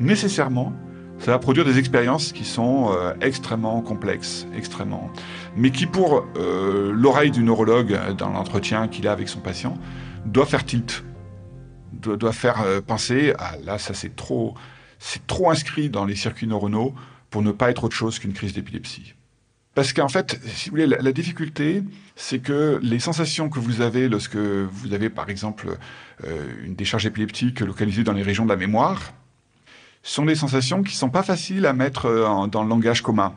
nécessairement, 0.00 0.72
ça 1.18 1.32
va 1.32 1.38
produire 1.38 1.64
des 1.64 1.78
expériences 1.78 2.32
qui 2.32 2.44
sont 2.44 2.92
euh, 2.92 3.12
extrêmement 3.20 3.80
complexes, 3.80 4.46
extrêmement, 4.56 5.10
mais 5.56 5.70
qui 5.70 5.86
pour 5.86 6.24
euh, 6.36 6.92
l'oreille 6.94 7.30
du 7.30 7.42
neurologue 7.42 7.92
euh, 7.92 8.12
dans 8.12 8.30
l'entretien 8.30 8.88
qu'il 8.88 9.08
a 9.08 9.12
avec 9.12 9.28
son 9.28 9.40
patient 9.40 9.76
doit 10.26 10.46
faire 10.46 10.64
tilt, 10.64 11.04
doit, 11.92 12.32
faire 12.32 12.62
penser 12.86 13.32
ah 13.38 13.52
là 13.64 13.78
ça 13.78 13.94
c'est 13.94 14.14
trop, 14.14 14.54
c'est 14.98 15.26
trop 15.26 15.50
inscrit 15.50 15.90
dans 15.90 16.04
les 16.04 16.16
circuits 16.16 16.46
neuronaux 16.46 16.94
pour 17.30 17.42
ne 17.42 17.52
pas 17.52 17.70
être 17.70 17.84
autre 17.84 17.96
chose 17.96 18.18
qu'une 18.18 18.32
crise 18.32 18.52
d'épilepsie. 18.52 19.14
Parce 19.74 19.92
qu'en 19.92 20.08
fait, 20.08 20.40
si 20.46 20.70
vous 20.70 20.76
voulez, 20.76 20.86
la, 20.86 21.12
difficulté, 21.12 21.84
c'est 22.16 22.40
que 22.40 22.80
les 22.82 22.98
sensations 22.98 23.48
que 23.48 23.60
vous 23.60 23.80
avez 23.80 24.08
lorsque 24.08 24.36
vous 24.36 24.92
avez, 24.92 25.08
par 25.08 25.30
exemple, 25.30 25.78
une 26.64 26.74
décharge 26.74 27.06
épileptique 27.06 27.60
localisée 27.60 28.02
dans 28.02 28.12
les 28.12 28.24
régions 28.24 28.44
de 28.44 28.50
la 28.50 28.56
mémoire, 28.56 29.12
sont 30.02 30.24
des 30.24 30.34
sensations 30.34 30.82
qui 30.82 30.96
sont 30.96 31.10
pas 31.10 31.22
faciles 31.22 31.66
à 31.66 31.72
mettre 31.72 32.06
euh, 32.06 32.46
dans 32.46 32.62
le 32.62 32.68
langage 32.68 33.02
commun. 33.02 33.34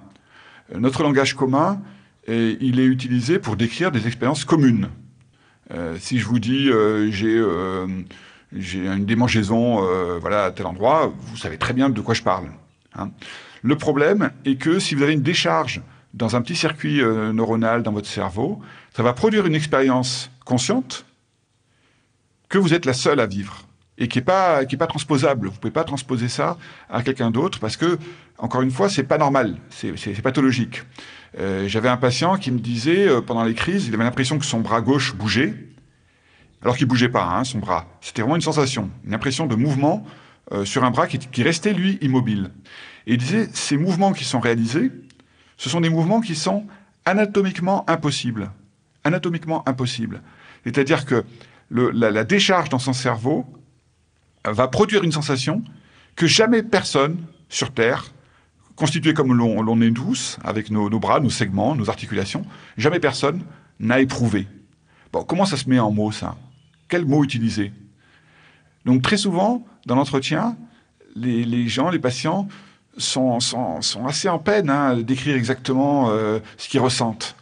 Euh, 0.74 0.80
notre 0.80 1.04
langage 1.04 1.36
commun, 1.36 1.82
il 2.28 2.80
est 2.80 2.86
utilisé 2.86 3.40
pour 3.40 3.58
décrire 3.58 3.92
des 3.92 4.08
expériences 4.08 4.46
communes. 4.46 4.90
Euh, 5.72 5.98
si 6.00 6.20
je 6.20 6.26
vous 6.26 6.40
dis 6.40 6.70
j'ai 7.10 7.44
j'ai 8.56 8.86
une 8.88 9.06
démangeaison 9.06 9.82
voilà 10.20 10.46
à 10.46 10.52
tel 10.52 10.66
endroit, 10.66 11.14
vous 11.20 11.38
savez 11.38 11.58
très 11.58 11.74
bien 11.74 11.90
de 11.90 12.02
quoi 12.02 12.14
je 12.14 12.24
parle. 12.24 12.50
Hein. 12.96 13.12
Le 13.64 13.76
problème 13.76 14.32
est 14.46 14.56
que 14.56 14.80
si 14.80 14.96
vous 14.96 15.04
avez 15.04 15.14
une 15.14 15.22
décharge 15.22 15.82
dans 16.14 16.36
un 16.36 16.42
petit 16.42 16.56
circuit 16.56 17.02
neuronal 17.02 17.84
dans 17.84 17.94
votre 17.94 18.08
cerveau, 18.08 18.62
ça 18.96 19.04
va 19.04 19.14
produire 19.14 19.46
une 19.46 19.56
expérience 19.56 20.32
consciente 20.44 21.06
que 22.50 22.58
vous 22.58 22.74
êtes 22.74 22.86
la 22.86 22.94
seule 22.94 23.20
à 23.20 23.26
vivre 23.26 23.66
et 23.98 24.08
qui 24.08 24.20
est 24.20 24.24
pas 24.24 24.66
qui 24.66 24.76
est 24.76 24.78
pas 24.78 24.88
transposable. 24.88 25.48
Vous 25.48 25.60
pouvez 25.60 25.72
pas 25.72 25.84
transposer 25.84 26.28
ça 26.28 26.58
à 26.90 27.04
quelqu'un 27.04 27.32
d'autre 27.32 27.60
parce 27.60 27.78
que 27.78 27.98
encore 28.42 28.64
une 28.64 28.72
fois, 28.72 28.90
c'est 28.90 29.04
pas 29.04 29.20
normal, 29.20 29.58
c'est 29.70 30.22
pathologique. 30.22 30.84
Euh, 31.40 31.68
J'avais 31.68 31.90
un 31.90 31.98
patient 31.98 32.38
qui 32.38 32.52
me 32.52 32.60
disait 32.60 33.08
euh, 33.08 33.22
pendant 33.22 33.44
les 33.44 33.54
crises, 33.54 33.88
il 33.88 33.94
avait 33.94 34.04
l'impression 34.04 34.40
que 34.40 34.46
son 34.46 34.60
bras 34.62 34.82
gauche 34.82 35.14
bougeait, 35.14 35.54
alors 36.62 36.78
qu'il 36.78 36.88
bougeait 36.88 37.10
pas, 37.10 37.26
hein, 37.26 37.44
son 37.44 37.60
bras. 37.60 37.88
C'était 38.02 38.22
vraiment 38.22 38.36
une 38.36 38.42
sensation, 38.42 38.90
une 39.06 39.14
impression 39.14 39.48
de 39.48 39.56
mouvement 39.56 40.06
euh, 40.52 40.66
sur 40.66 40.84
un 40.84 40.92
bras 40.92 41.08
qui, 41.08 41.44
restait 41.44 41.74
lui 41.74 41.98
immobile. 42.02 42.52
Et 43.08 43.14
il 43.14 43.18
disait 43.18 43.50
ces 43.54 43.78
mouvements 43.78 44.14
qui 44.14 44.24
sont 44.24 44.40
réalisés, 44.40 44.92
ce 45.58 45.70
sont 45.70 45.82
des 45.82 45.90
mouvements 45.90 46.22
qui 46.22 46.36
sont 46.36 46.66
anatomiquement 47.06 47.90
impossibles, 47.90 48.52
anatomiquement 49.04 49.68
impossibles. 49.68 50.22
C'est-à-dire 50.64 51.06
que 51.06 51.24
la, 51.72 52.24
décharge 52.24 52.70
dans 52.70 52.80
son 52.80 52.94
cerveau 52.94 53.46
va 54.46 54.68
produire 54.68 55.04
une 55.04 55.12
sensation 55.12 55.64
que 56.16 56.28
jamais 56.28 56.62
personne 56.64 57.18
sur 57.50 57.72
Terre, 57.74 58.12
constitué 58.76 59.14
comme 59.14 59.34
l'on 59.34 59.82
est 59.82 59.92
tous, 59.92 60.38
avec 60.44 60.70
nos, 60.70 60.90
bras, 61.00 61.20
nos 61.20 61.30
segments, 61.30 61.76
nos 61.76 61.90
articulations, 61.90 62.46
jamais 62.78 63.00
personne 63.00 63.44
n'a 63.80 64.00
éprouvé. 64.00 64.48
Bon, 65.12 65.24
comment 65.24 65.46
ça 65.46 65.58
se 65.58 65.70
met 65.70 65.80
en 65.80 65.92
mots, 65.92 66.12
ça? 66.12 66.36
Quel 66.92 67.06
mot 67.06 67.24
utiliser 67.24 67.72
Donc 68.84 69.02
très 69.02 69.16
souvent, 69.16 69.66
dans 69.86 69.96
l'entretien, 69.96 70.58
les, 71.16 71.70
gens, 71.70 71.90
les 71.90 72.00
patients, 72.00 72.50
sont, 72.98 73.40
assez 74.06 74.28
en 74.28 74.40
peine 74.40 74.70
hein, 74.70 74.98
d'écrire 74.98 75.38
exactement 75.38 76.10
euh, 76.10 76.40
ce 76.58 76.68
qu'ils 76.68 76.82
ressentent. 76.82 77.38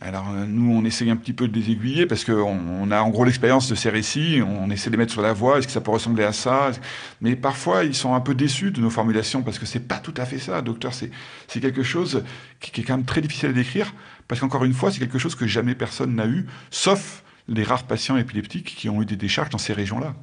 Alors 0.00 0.28
euh, 0.30 0.46
nous, 0.48 0.74
on 0.74 0.84
essaye 0.84 1.10
un 1.10 1.16
petit 1.16 1.32
peu 1.32 1.46
de 1.46 1.56
les 1.56 1.70
aiguiller 1.70 2.06
parce 2.06 2.24
qu'on 2.24 2.58
on 2.58 2.90
a 2.90 3.00
en 3.00 3.10
gros 3.10 3.24
l'expérience 3.24 3.68
de 3.68 3.76
ces 3.76 3.88
récits, 3.88 4.42
on 4.44 4.68
essaie 4.68 4.90
de 4.90 4.96
les 4.96 4.98
mettre 4.98 5.12
sur 5.12 5.22
la 5.22 5.32
voie, 5.32 5.58
est-ce 5.58 5.68
que 5.68 5.72
ça 5.72 5.80
peut 5.80 5.92
ressembler 5.92 6.24
à 6.24 6.32
ça? 6.32 6.72
Mais 7.20 7.36
parfois, 7.36 7.84
ils 7.84 7.94
sont 7.94 8.14
un 8.16 8.20
peu 8.20 8.34
déçus 8.34 8.72
de 8.72 8.80
nos 8.80 8.90
formulations 8.90 9.42
parce 9.42 9.60
que 9.60 9.66
c'est 9.66 9.86
pas 9.86 9.98
tout 9.98 10.14
à 10.16 10.24
fait 10.24 10.40
ça, 10.40 10.60
docteur. 10.60 10.92
C'est, 10.92 11.60
quelque 11.60 11.84
chose 11.84 12.24
qui, 12.58 12.80
est 12.80 12.84
quand 12.84 12.96
même 12.96 13.06
très 13.06 13.20
difficile 13.20 13.50
à 13.50 13.52
décrire 13.52 13.94
parce 14.26 14.40
qu'encore 14.40 14.64
une 14.64 14.74
fois, 14.74 14.90
c'est 14.90 14.98
quelque 14.98 15.20
chose 15.20 15.36
que 15.36 15.46
jamais 15.46 15.76
personne 15.76 16.16
n'a 16.16 16.26
eu, 16.26 16.46
sauf 16.72 17.22
les 17.48 17.64
rares 17.64 17.84
patients 17.84 18.16
épileptiques 18.16 18.74
qui 18.76 18.88
ont 18.88 19.02
eu 19.02 19.06
des 19.06 19.16
décharges 19.16 19.50
dans 19.50 19.58
ces 19.58 19.72
régions-là. 19.72 20.14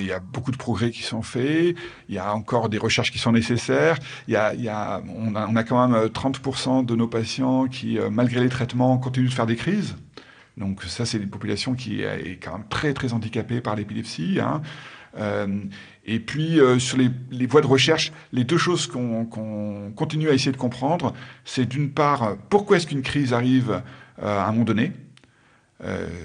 il 0.00 0.06
y 0.06 0.12
a 0.12 0.20
beaucoup 0.20 0.50
de 0.50 0.56
progrès 0.56 0.90
qui 0.90 1.02
sont 1.02 1.22
faits, 1.22 1.76
il 2.08 2.14
y 2.14 2.18
a 2.18 2.34
encore 2.34 2.68
des 2.68 2.78
recherches 2.78 3.10
qui 3.10 3.18
sont 3.18 3.32
nécessaires, 3.32 3.98
il 4.26 4.34
y 4.34 4.36
a, 4.36 4.54
il 4.54 4.62
y 4.62 4.68
a, 4.68 5.02
on, 5.16 5.34
a, 5.34 5.64
quand 5.64 5.88
même 5.88 6.06
30% 6.06 6.84
de 6.84 6.94
nos 6.94 7.08
patients 7.08 7.66
qui, 7.66 7.98
euh, 7.98 8.10
malgré 8.10 8.40
les 8.40 8.48
traitements, 8.48 8.96
continuent 8.98 9.28
de 9.28 9.34
faire 9.34 9.46
des 9.46 9.56
crises. 9.56 9.96
Donc 10.56 10.82
ça, 10.82 11.06
c'est 11.06 11.18
une 11.18 11.30
population 11.30 11.74
qui 11.74 12.02
est 12.02 12.38
quand 12.42 12.52
même 12.52 12.68
très 12.68 12.92
très 12.92 13.12
handicapée 13.12 13.60
par 13.60 13.76
l'épilepsie. 13.76 14.38
Hein. 14.40 14.60
Euh, 15.16 15.46
et 16.04 16.20
puis 16.20 16.60
euh, 16.60 16.78
sur 16.78 16.98
les, 16.98 17.46
voies 17.46 17.60
de 17.60 17.66
recherche, 17.66 18.12
les 18.32 18.44
deux 18.44 18.58
choses 18.58 18.86
qu'on 18.86 19.24
qu 19.24 19.94
continue 19.94 20.28
à 20.28 20.32
essayer 20.32 20.52
de 20.52 20.56
comprendre, 20.56 21.14
c'est 21.44 21.66
d'une 21.66 21.90
part 21.90 22.36
pourquoi 22.48 22.76
est-ce 22.76 22.86
qu'une 22.86 23.02
crise 23.02 23.32
arrive 23.32 23.82
euh, 24.22 24.38
à 24.38 24.48
un 24.48 24.52
moment 24.52 24.64
donné, 24.64 24.92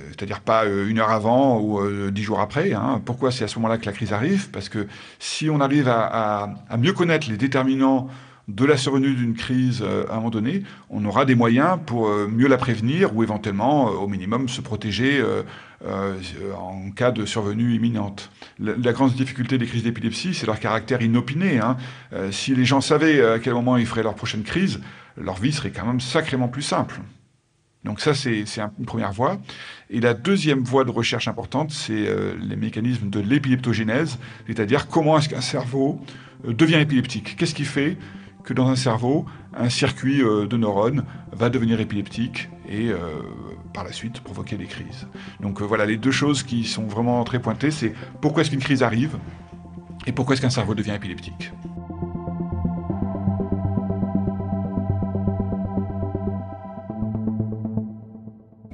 c'est-à-dire 0.09 0.39
pas 0.39 0.65
une 0.65 0.97
heure 0.97 1.11
avant 1.11 1.61
ou 1.61 2.09
dix 2.09 2.23
jours 2.23 2.39
après. 2.39 2.73
Hein. 2.73 2.99
Pourquoi 3.05 3.29
c'est 3.31 3.43
à 3.43 3.47
ce 3.47 3.59
moment-là 3.59 3.77
que 3.77 3.85
la 3.85 3.91
crise 3.91 4.11
arrive? 4.11 4.49
Parce 4.49 4.67
que 4.67 4.87
si 5.19 5.47
on 5.47 5.59
arrive 5.59 5.87
à, 5.87 6.49
mieux 6.79 6.93
connaître 6.93 7.29
les 7.29 7.37
déterminants 7.37 8.07
de 8.47 8.65
la 8.65 8.75
survenue 8.75 9.13
d'une 9.13 9.35
crise 9.35 9.81
à 9.83 10.13
un 10.13 10.15
moment 10.17 10.29
donné, 10.29 10.63
on 10.89 11.03
aura 11.05 11.25
des 11.25 11.35
moyens 11.35 11.79
pour 11.85 12.09
mieux 12.27 12.47
la 12.47 12.57
prévenir 12.57 13.15
ou 13.15 13.23
éventuellement, 13.23 13.85
au 13.85 14.07
minimum, 14.07 14.49
se 14.49 14.59
protéger 14.59 15.23
en 15.85 16.91
cas 16.91 17.11
de 17.11 17.25
survenue 17.25 17.73
imminente. 17.73 18.31
La, 18.59 18.91
grande 18.91 19.13
difficulté 19.13 19.57
des 19.57 19.65
crises 19.65 19.83
d'épilepsie, 19.83 20.33
c'est 20.33 20.45
leur 20.45 20.59
caractère 20.59 21.01
inopiné. 21.01 21.59
Hein. 21.59 21.77
si 22.31 22.53
les 22.53 22.65
gens 22.65 22.81
savaient 22.81 23.25
à 23.25 23.39
quel 23.39 23.53
moment 23.53 23.77
ils 23.77 23.85
feraient 23.85 24.03
leur 24.03 24.15
prochaine 24.15 24.43
crise, 24.43 24.81
leur 25.15 25.35
vie 25.35 25.53
serait 25.53 25.71
quand 25.71 25.85
même 25.85 26.01
sacrément 26.01 26.49
plus 26.49 26.63
simple. 26.63 26.99
Donc 27.83 27.99
ça, 27.99 28.13
c'est 28.13 28.45
une 28.79 28.85
première 28.85 29.11
voie. 29.11 29.39
Et 29.89 29.99
la 29.99 30.13
deuxième 30.13 30.63
voie 30.63 30.85
de 30.85 30.91
recherche 30.91 31.27
importante, 31.27 31.71
c'est 31.71 32.07
euh, 32.07 32.33
les 32.39 32.55
mécanismes 32.55 33.09
de 33.09 33.19
l'épileptogénèse, 33.19 34.17
c'est-à-dire 34.47 34.87
comment 34.87 35.17
est-ce 35.17 35.29
qu'un 35.29 35.41
cerveau 35.41 35.99
euh, 36.47 36.53
devient 36.53 36.75
épileptique. 36.75 37.35
Qu'est-ce 37.35 37.53
qui 37.53 37.65
fait? 37.65 37.97
Que 38.43 38.53
dans 38.53 38.67
un 38.67 38.75
cerveau, 38.75 39.25
un 39.55 39.69
circuit 39.69 40.21
euh, 40.21 40.47
de 40.47 40.57
neurones 40.57 41.05
va 41.31 41.49
devenir 41.49 41.79
épileptique 41.79 42.49
et 42.69 42.91
par 43.73 43.83
la 43.83 43.91
suite 43.91 44.21
provoquer 44.21 44.55
des 44.55 44.65
crises. 44.65 45.05
Donc 45.41 45.61
voilà, 45.61 45.85
les 45.85 45.97
deux 45.97 46.11
choses 46.11 46.43
qui 46.43 46.63
sont 46.63 46.83
vraiment 46.83 47.23
très 47.25 47.39
pointées, 47.39 47.71
c'est 47.71 47.93
pourquoi 48.21 48.41
est-ce 48.41 48.51
qu'une 48.51 48.61
crise 48.61 48.83
arrive 48.83 49.17
Et 50.07 50.13
pourquoi 50.13 50.33
est-ce 50.33 50.41
qu'un 50.41 50.49
cerveau 50.49 50.73
devient 50.73 50.93
épileptique? 50.95 51.51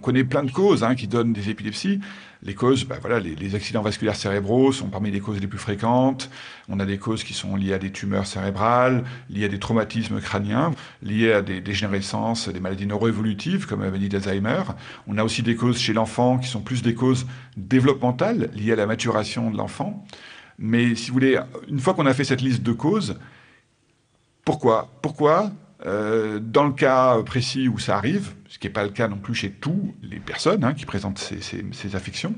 Connaît 0.10 0.24
plein 0.24 0.44
de 0.44 0.50
causes 0.50 0.84
hein, 0.84 0.96
qui 0.96 1.08
donnent 1.08 1.34
des 1.34 1.52
épilepsies. 1.52 2.00
Les 2.42 2.56
causes, 2.56 2.84
bah, 2.84 2.96
voilà, 3.00 3.20
les, 3.20 3.54
accidents 3.54 3.84
vasculaires 3.84 4.16
cérébraux 4.16 4.72
sont 4.72 4.88
parmi 4.88 5.12
les 5.12 5.20
causes 5.20 5.40
les 5.40 5.46
plus 5.46 5.60
fréquentes. 5.60 6.32
On 6.68 6.80
a 6.80 6.86
des 6.88 6.98
causes 6.98 7.24
qui 7.24 7.36
sont 7.36 7.56
liées 7.56 7.74
à 7.74 7.78
des 7.78 7.92
tumeurs 7.92 8.26
cérébrales, 8.26 9.04
liées 9.30 9.46
à 9.46 9.50
des 9.50 9.60
traumatismes 9.60 10.20
crâniens, 10.20 10.72
liées 11.04 11.32
à 11.32 11.44
des 11.44 11.62
dégénérescences, 11.62 12.50
des 12.50 12.60
maladies 12.60 12.88
neuroévolutives 12.88 13.68
comme 13.68 13.82
la 13.82 13.92
maladie 13.92 14.10
d'Alzheimer. 14.10 14.64
On 15.06 15.20
a 15.20 15.24
aussi 15.24 15.44
des 15.44 15.56
causes 15.56 15.78
chez 15.78 15.94
l'enfant 15.94 16.40
qui 16.40 16.48
sont 16.48 16.62
plus 16.62 16.82
des 16.82 16.96
causes 16.96 17.28
développementales 17.56 18.50
liées 18.56 18.72
à 18.74 18.78
la 18.78 18.88
maturation 18.88 19.52
de 19.52 19.58
l'enfant. 19.58 20.04
Mais 20.58 20.96
si 20.96 21.10
vous 21.10 21.14
voulez, 21.14 21.40
une 21.68 21.80
fois 21.80 21.94
qu'on 21.94 22.08
a 22.08 22.16
fait 22.16 22.24
cette 22.24 22.42
liste 22.42 22.64
de 22.64 22.72
causes, 22.72 23.20
pourquoi 24.44 24.90
Pourquoi 25.04 25.52
euh, 25.86 26.40
dans 26.42 26.66
le 26.66 26.74
cas 26.74 27.22
précis 27.24 27.70
où 27.70 27.80
ça 27.80 27.96
arrive, 27.96 28.32
ce 28.50 28.60
qui 28.60 28.68
n'est 28.68 28.74
pas 28.74 28.84
le 28.84 28.90
cas 28.90 29.08
non 29.08 29.18
plus 29.18 29.34
chez 29.34 29.50
toutes 29.50 29.96
les 30.04 30.20
personnes 30.20 30.64
hein, 30.64 30.74
qui 30.74 30.86
présentent 30.86 31.20
ces, 31.20 31.96
affections, 31.96 32.36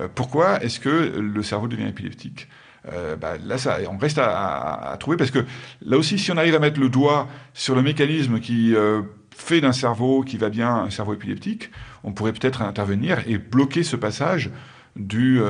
euh, 0.00 0.08
pourquoi 0.14 0.62
est-ce 0.62 0.78
que 0.78 1.18
le 1.18 1.42
cerveau 1.42 1.66
devient 1.66 1.88
épileptique? 1.88 2.48
Euh, 2.92 3.16
bah, 3.16 3.34
Là, 3.44 3.58
ça, 3.58 3.78
on 3.90 3.98
reste 3.98 4.18
à, 4.18 4.96
trouver 5.00 5.16
parce 5.16 5.32
que 5.32 5.44
là 5.82 5.96
aussi, 5.96 6.18
si 6.18 6.30
on 6.30 6.36
arrive 6.36 6.54
à 6.54 6.60
mettre 6.60 6.78
le 6.78 6.88
doigt 6.88 7.28
sur 7.54 7.74
le 7.74 7.82
mécanisme 7.82 8.38
qui 8.38 8.74
fait 9.34 9.60
d'un 9.60 9.72
cerveau 9.72 10.22
qui 10.22 10.36
va 10.36 10.48
bien 10.48 10.72
un 10.72 10.90
cerveau 10.90 11.14
épileptique, 11.14 11.70
on 12.04 12.12
pourrait 12.12 12.32
peut-être 12.32 12.62
intervenir 12.62 13.18
et 13.26 13.38
bloquer 13.38 13.82
ce 13.82 13.96
passage 13.96 14.50
du 14.94 15.40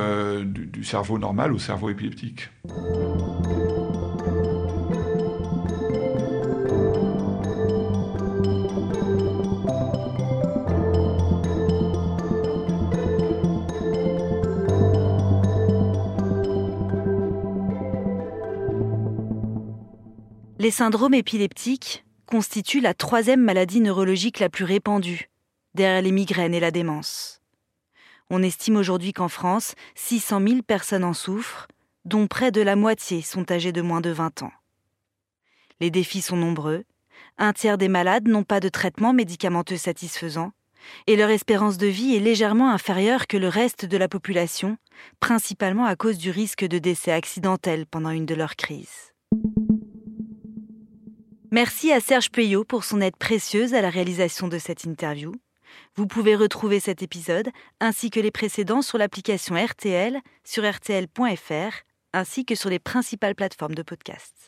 cerveau 0.83 1.19
normal 1.19 1.53
au 1.53 1.59
cerveau 1.59 1.91
épileptique. 1.91 2.49
Les 20.67 20.73
syndromes 20.73 21.15
épileptiques 21.15 22.05
constituent 22.27 22.81
la 22.81 22.93
troisième 22.93 23.41
maladie 23.41 23.81
neurologique 23.81 24.41
la 24.41 24.49
plus 24.49 24.65
répandue, 24.65 25.31
derrière 25.75 26.03
les 26.03 26.11
migraines 26.11 26.55
et 26.55 26.59
la 26.59 26.73
démence. 26.73 27.41
On 28.31 28.43
estime 28.43 28.75
aujourd'hui 28.75 29.13
qu'en 29.13 29.29
France, 29.29 29.77
600 29.95 30.41
000 30.45 30.63
personnes 30.63 31.05
en 31.05 31.15
souffrent, 31.15 31.69
dont 32.05 32.27
près 32.27 32.51
de 32.51 32.63
la 32.63 32.75
moitié 32.75 33.23
sont 33.23 33.53
âgées 33.53 33.71
de 33.71 33.81
moins 33.81 34.01
de 34.01 34.11
20 34.11 34.43
ans. 34.43 34.51
Les 35.79 35.93
défis 35.93 36.21
sont 36.21 36.37
nombreux. 36.37 36.83
Un 37.39 37.53
tiers 37.53 37.79
des 37.79 37.87
malades 37.87 38.27
n'ont 38.27 38.43
pas 38.43 38.59
de 38.59 38.69
traitement 38.69 39.13
médicamenteux 39.13 39.77
satisfaisant, 39.77 40.51
et 41.07 41.15
leur 41.15 41.31
espérance 41.31 41.79
de 41.79 41.87
vie 41.87 42.17
est 42.17 42.19
légèrement 42.19 42.73
inférieure 42.73 43.29
que 43.29 43.37
le 43.37 43.47
reste 43.47 43.85
de 43.85 43.97
la 43.97 44.09
population, 44.09 44.79
principalement 45.21 45.85
à 45.85 45.95
cause 45.95 46.19
du 46.19 46.33
risque 46.33 46.65
de 46.65 46.81
décès 46.81 47.13
accidentel 47.13 47.87
pendant 47.87 48.11
une 48.11 48.27
de 48.27 48.35
leurs 48.35 48.57
crises. 48.57 49.13
Merci 51.57 51.91
à 51.91 52.01
Serge 52.01 52.31
Peyot 52.31 52.65
pour 52.65 52.85
son 52.85 53.01
aide 53.01 53.17
précieuse 53.17 53.73
à 53.73 53.81
la 53.81 53.89
réalisation 53.89 54.47
de 54.47 54.59
cette 54.59 54.85
interview. 54.85 55.33
Vous 55.95 56.07
pouvez 56.07 56.37
retrouver 56.37 56.81
cet 56.81 57.03
épisode 57.03 57.49
ainsi 57.81 58.11
que 58.11 58.21
les 58.21 58.31
précédents 58.31 58.83
sur 58.83 58.99
l'application 58.99 59.55
RTL, 59.55 60.21
sur 60.45 60.71
rtl.fr, 60.71 61.75
ainsi 62.13 62.45
que 62.45 62.55
sur 62.55 62.69
les 62.69 62.79
principales 62.79 63.35
plateformes 63.35 63.75
de 63.75 63.81
podcast. 63.81 64.46